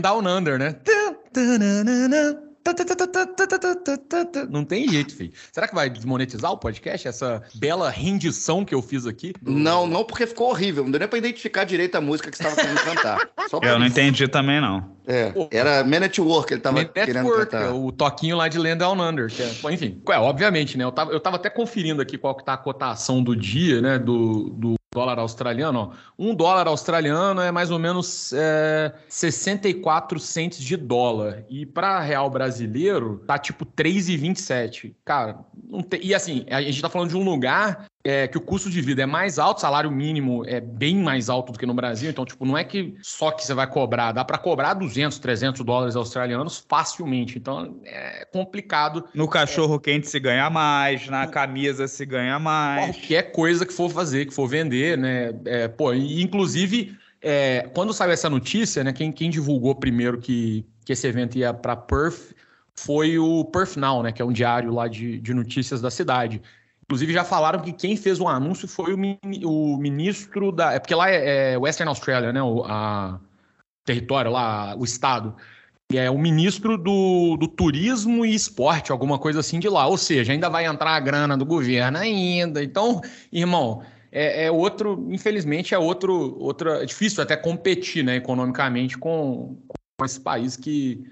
Down 0.00 0.28
Under, 0.28 0.58
né? 0.58 0.76
Não 4.50 4.64
tem 4.64 4.88
jeito, 4.88 5.14
filho. 5.14 5.32
Será 5.52 5.66
que 5.66 5.74
vai 5.74 5.88
desmonetizar 5.88 6.52
o 6.52 6.58
podcast? 6.58 7.08
Essa 7.08 7.42
bela 7.54 7.88
rendição 7.88 8.64
que 8.64 8.74
eu 8.74 8.82
fiz 8.82 9.06
aqui? 9.06 9.32
Não, 9.42 9.86
não, 9.86 10.04
porque 10.04 10.26
ficou 10.26 10.50
horrível. 10.50 10.84
Não 10.84 10.90
deu 10.90 11.00
nem 11.00 11.08
pra 11.08 11.18
identificar 11.18 11.64
direito 11.64 11.94
a 11.96 12.00
música 12.00 12.30
que 12.30 12.36
você 12.36 12.42
estava 12.42 12.60
querendo 12.60 12.84
cantar. 12.84 13.30
eu 13.62 13.78
não 13.78 13.86
entendi 13.86 14.28
também, 14.28 14.60
não. 14.60 14.98
É, 15.06 15.32
era 15.50 15.82
Man 15.84 16.04
at 16.04 16.18
Work, 16.18 16.52
ele 16.52 16.60
tava 16.60 16.76
Man 16.80 16.84
querendo 16.84 17.24
Work, 17.24 17.50
cantar. 17.50 17.74
o 17.74 17.90
toquinho 17.90 18.36
lá 18.36 18.46
de 18.48 18.58
Land 18.58 18.76
Down 18.76 19.00
Under. 19.00 19.32
É, 19.38 19.72
enfim, 19.72 20.02
é, 20.06 20.18
obviamente, 20.18 20.76
né? 20.76 20.84
Eu 20.84 20.92
tava, 20.92 21.12
eu 21.12 21.20
tava 21.20 21.36
até 21.36 21.48
conferindo 21.48 22.02
aqui 22.02 22.18
qual 22.18 22.34
que 22.36 22.44
tá 22.44 22.52
a 22.52 22.58
cotação 22.58 23.22
do 23.22 23.34
dia, 23.34 23.80
né? 23.80 23.98
Do, 23.98 24.50
do 24.50 24.77
dólar 24.98 25.18
australiano, 25.20 25.78
ó, 25.78 25.90
um 26.18 26.34
dólar 26.34 26.66
australiano 26.66 27.40
é 27.40 27.52
mais 27.52 27.70
ou 27.70 27.78
menos 27.78 28.32
é, 28.32 28.92
64 29.08 30.18
centes 30.18 30.58
de 30.58 30.76
dólar. 30.76 31.44
E 31.48 31.64
para 31.64 32.00
real 32.00 32.28
brasileiro, 32.28 33.22
tá 33.24 33.38
tipo 33.38 33.64
3,27. 33.64 34.94
Cara, 35.04 35.38
não 35.70 35.82
tem, 35.82 36.00
e 36.02 36.12
assim, 36.14 36.44
a 36.50 36.60
gente 36.60 36.82
tá 36.82 36.88
falando 36.88 37.10
de 37.10 37.16
um 37.16 37.22
lugar 37.22 37.86
é, 38.08 38.26
que 38.26 38.38
o 38.38 38.40
custo 38.40 38.70
de 38.70 38.80
vida 38.80 39.02
é 39.02 39.06
mais 39.06 39.38
alto, 39.38 39.60
salário 39.60 39.90
mínimo 39.90 40.42
é 40.46 40.62
bem 40.62 40.96
mais 40.96 41.28
alto 41.28 41.52
do 41.52 41.58
que 41.58 41.66
no 41.66 41.74
Brasil, 41.74 42.08
então, 42.08 42.24
tipo, 42.24 42.46
não 42.46 42.56
é 42.56 42.64
que 42.64 42.94
só 43.02 43.30
que 43.30 43.44
você 43.44 43.52
vai 43.52 43.66
cobrar, 43.66 44.12
dá 44.12 44.24
para 44.24 44.38
cobrar 44.38 44.72
200, 44.72 45.18
300 45.18 45.62
dólares 45.62 45.94
australianos 45.94 46.64
facilmente, 46.66 47.36
então 47.36 47.78
é 47.84 48.26
complicado. 48.32 49.04
No 49.12 49.28
cachorro 49.28 49.78
quente 49.78 50.08
se 50.08 50.18
ganha 50.18 50.48
mais, 50.48 51.06
na 51.06 51.26
camisa 51.26 51.86
se 51.86 52.06
ganha 52.06 52.38
mais. 52.38 52.96
Qualquer 52.96 53.30
coisa 53.30 53.66
que 53.66 53.74
for 53.74 53.90
fazer, 53.90 54.24
que 54.24 54.32
for 54.32 54.48
vender, 54.48 54.96
né, 54.96 55.34
é, 55.44 55.68
pô, 55.68 55.92
e, 55.92 56.22
inclusive, 56.22 56.96
é, 57.20 57.68
quando 57.74 57.92
saiu 57.92 58.12
essa 58.12 58.30
notícia, 58.30 58.82
né, 58.82 58.90
quem, 58.90 59.12
quem 59.12 59.28
divulgou 59.28 59.74
primeiro 59.74 60.16
que, 60.16 60.64
que 60.82 60.94
esse 60.94 61.06
evento 61.06 61.36
ia 61.36 61.52
para 61.52 61.76
Perth 61.76 62.32
foi 62.74 63.18
o 63.18 63.44
Perth 63.44 63.76
Now, 63.76 64.02
né, 64.02 64.12
que 64.12 64.22
é 64.22 64.24
um 64.24 64.32
diário 64.32 64.72
lá 64.72 64.88
de, 64.88 65.18
de 65.18 65.34
notícias 65.34 65.82
da 65.82 65.90
cidade. 65.90 66.40
Inclusive, 66.88 67.12
já 67.12 67.22
falaram 67.22 67.60
que 67.60 67.70
quem 67.70 67.98
fez 67.98 68.18
o 68.18 68.26
anúncio 68.26 68.66
foi 68.66 68.94
o, 68.94 68.98
o 69.46 69.76
ministro 69.76 70.50
da. 70.50 70.72
É 70.72 70.78
porque 70.78 70.94
lá 70.94 71.10
é, 71.10 71.52
é 71.52 71.58
Western 71.58 71.90
Australia, 71.90 72.32
né? 72.32 72.42
O 72.42 72.64
a, 72.64 73.20
território 73.84 74.30
lá, 74.30 74.74
o 74.74 74.84
estado. 74.84 75.36
E 75.92 75.98
é 75.98 76.10
o 76.10 76.18
ministro 76.18 76.78
do, 76.78 77.36
do 77.36 77.46
Turismo 77.46 78.24
e 78.24 78.34
Esporte, 78.34 78.90
alguma 78.90 79.18
coisa 79.18 79.40
assim 79.40 79.58
de 79.58 79.68
lá. 79.68 79.86
Ou 79.86 79.98
seja, 79.98 80.32
ainda 80.32 80.48
vai 80.48 80.64
entrar 80.64 80.92
a 80.92 81.00
grana 81.00 81.36
do 81.36 81.44
governo 81.44 81.98
ainda. 81.98 82.64
Então, 82.64 83.02
irmão, 83.30 83.82
é, 84.10 84.46
é 84.46 84.50
outro. 84.50 85.06
Infelizmente, 85.10 85.74
é 85.74 85.78
outro. 85.78 86.38
Outra, 86.40 86.82
é 86.82 86.86
difícil 86.86 87.22
até 87.22 87.36
competir 87.36 88.02
né, 88.02 88.16
economicamente 88.16 88.96
com, 88.96 89.58
com 89.98 90.06
esse 90.06 90.18
país 90.18 90.56
que 90.56 91.04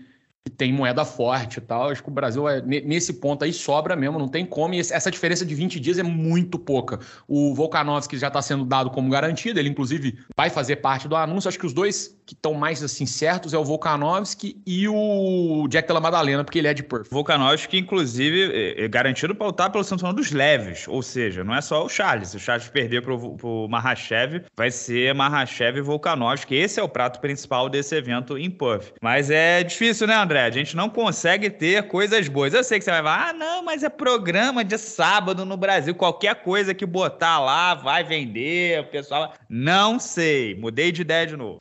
que 0.47 0.51
tem 0.51 0.73
moeda 0.73 1.05
forte 1.05 1.57
e 1.57 1.61
tal. 1.61 1.91
Acho 1.91 2.01
que 2.01 2.09
o 2.09 2.13
Brasil, 2.13 2.49
é, 2.49 2.63
nesse 2.63 3.15
ponto 3.15 3.45
aí, 3.45 3.53
sobra 3.53 3.97
mesmo, 3.97 4.17
não 4.17 4.29
tem 4.29 4.47
como. 4.47 4.75
E 4.75 4.79
essa 4.79 5.11
diferença 5.11 5.45
de 5.45 5.53
20 5.57 5.81
dias 5.81 5.99
é 5.99 6.05
muito 6.05 6.57
pouca. 6.57 7.01
O 7.27 7.53
Volkanovski 7.53 8.17
já 8.17 8.29
está 8.29 8.41
sendo 8.41 8.65
dado 8.65 8.91
como 8.91 9.11
garantido, 9.11 9.59
ele, 9.59 9.69
inclusive, 9.69 10.17
vai 10.37 10.49
fazer 10.49 10.77
parte 10.77 11.09
do 11.09 11.17
anúncio. 11.17 11.49
Acho 11.49 11.59
que 11.59 11.67
os 11.67 11.73
dois 11.73 12.17
que 12.25 12.35
estão 12.35 12.55
mais 12.55 12.83
assim 12.83 13.07
certos 13.07 13.55
é 13.55 13.59
o 13.59 13.65
Volkanovski 13.65 14.61
e 14.67 14.89
o 14.89 15.67
Jack 15.69 15.89
Della 15.89 16.01
Madalena, 16.01 16.45
porque 16.45 16.59
ele 16.59 16.69
é 16.69 16.75
de 16.75 16.83
Perth. 16.83 17.09
Volkanovski, 17.11 17.79
inclusive, 17.79 18.53
é, 18.53 18.85
é 18.85 18.89
garantido 18.89 19.35
para 19.35 19.47
lutar 19.47 19.71
pelo 19.71 19.83
cinturão 19.83 20.15
dos 20.15 20.31
leves, 20.31 20.87
ou 20.87 21.03
seja, 21.03 21.43
não 21.43 21.55
é 21.55 21.61
só 21.61 21.85
o 21.85 21.89
Charles. 21.89 22.31
Se 22.31 22.37
o 22.37 22.41
Charles 22.41 22.69
perder 22.69 23.03
para 23.03 23.15
o 23.15 23.69
Mahashev, 23.69 24.45
vai 24.57 24.71
ser 24.71 25.13
Mahashev 25.15 25.79
e 25.79 25.81
Volkanovski. 25.81 26.55
Esse 26.55 26.79
é 26.79 26.83
o 26.83 26.89
prato 26.89 27.21
principal 27.21 27.69
desse 27.69 27.97
evento 27.97 28.39
em 28.39 28.51
Perth. 28.51 28.93
Mas 29.03 29.31
é 29.31 29.65
difícil, 29.65 30.07
né, 30.07 30.15
André? 30.15 30.36
André, 30.37 30.45
a 30.45 30.51
gente 30.51 30.77
não 30.77 30.91
consegue 30.91 31.49
ter 31.49 31.89
coisas 31.89 32.29
boas. 32.29 32.53
Eu 32.53 32.63
sei 32.63 32.79
que 32.79 32.85
você 32.85 32.91
vai 32.91 33.01
falar, 33.01 33.31
ah, 33.31 33.33
não, 33.33 33.65
mas 33.65 33.83
é 33.83 33.89
programa 33.89 34.63
de 34.63 34.77
sábado 34.77 35.47
no 35.47 35.57
Brasil. 35.57 35.95
Qualquer 35.95 36.35
coisa 36.43 36.75
que 36.75 36.85
botar 36.85 37.39
lá 37.41 37.75
vai 37.75 38.05
vender, 38.05 38.81
o 38.81 38.91
pessoal. 38.91 39.33
Não 39.49 39.99
sei. 39.99 40.55
Mudei 40.55 40.93
de 40.93 41.01
ideia 41.01 41.27
de 41.27 41.37
novo. 41.37 41.59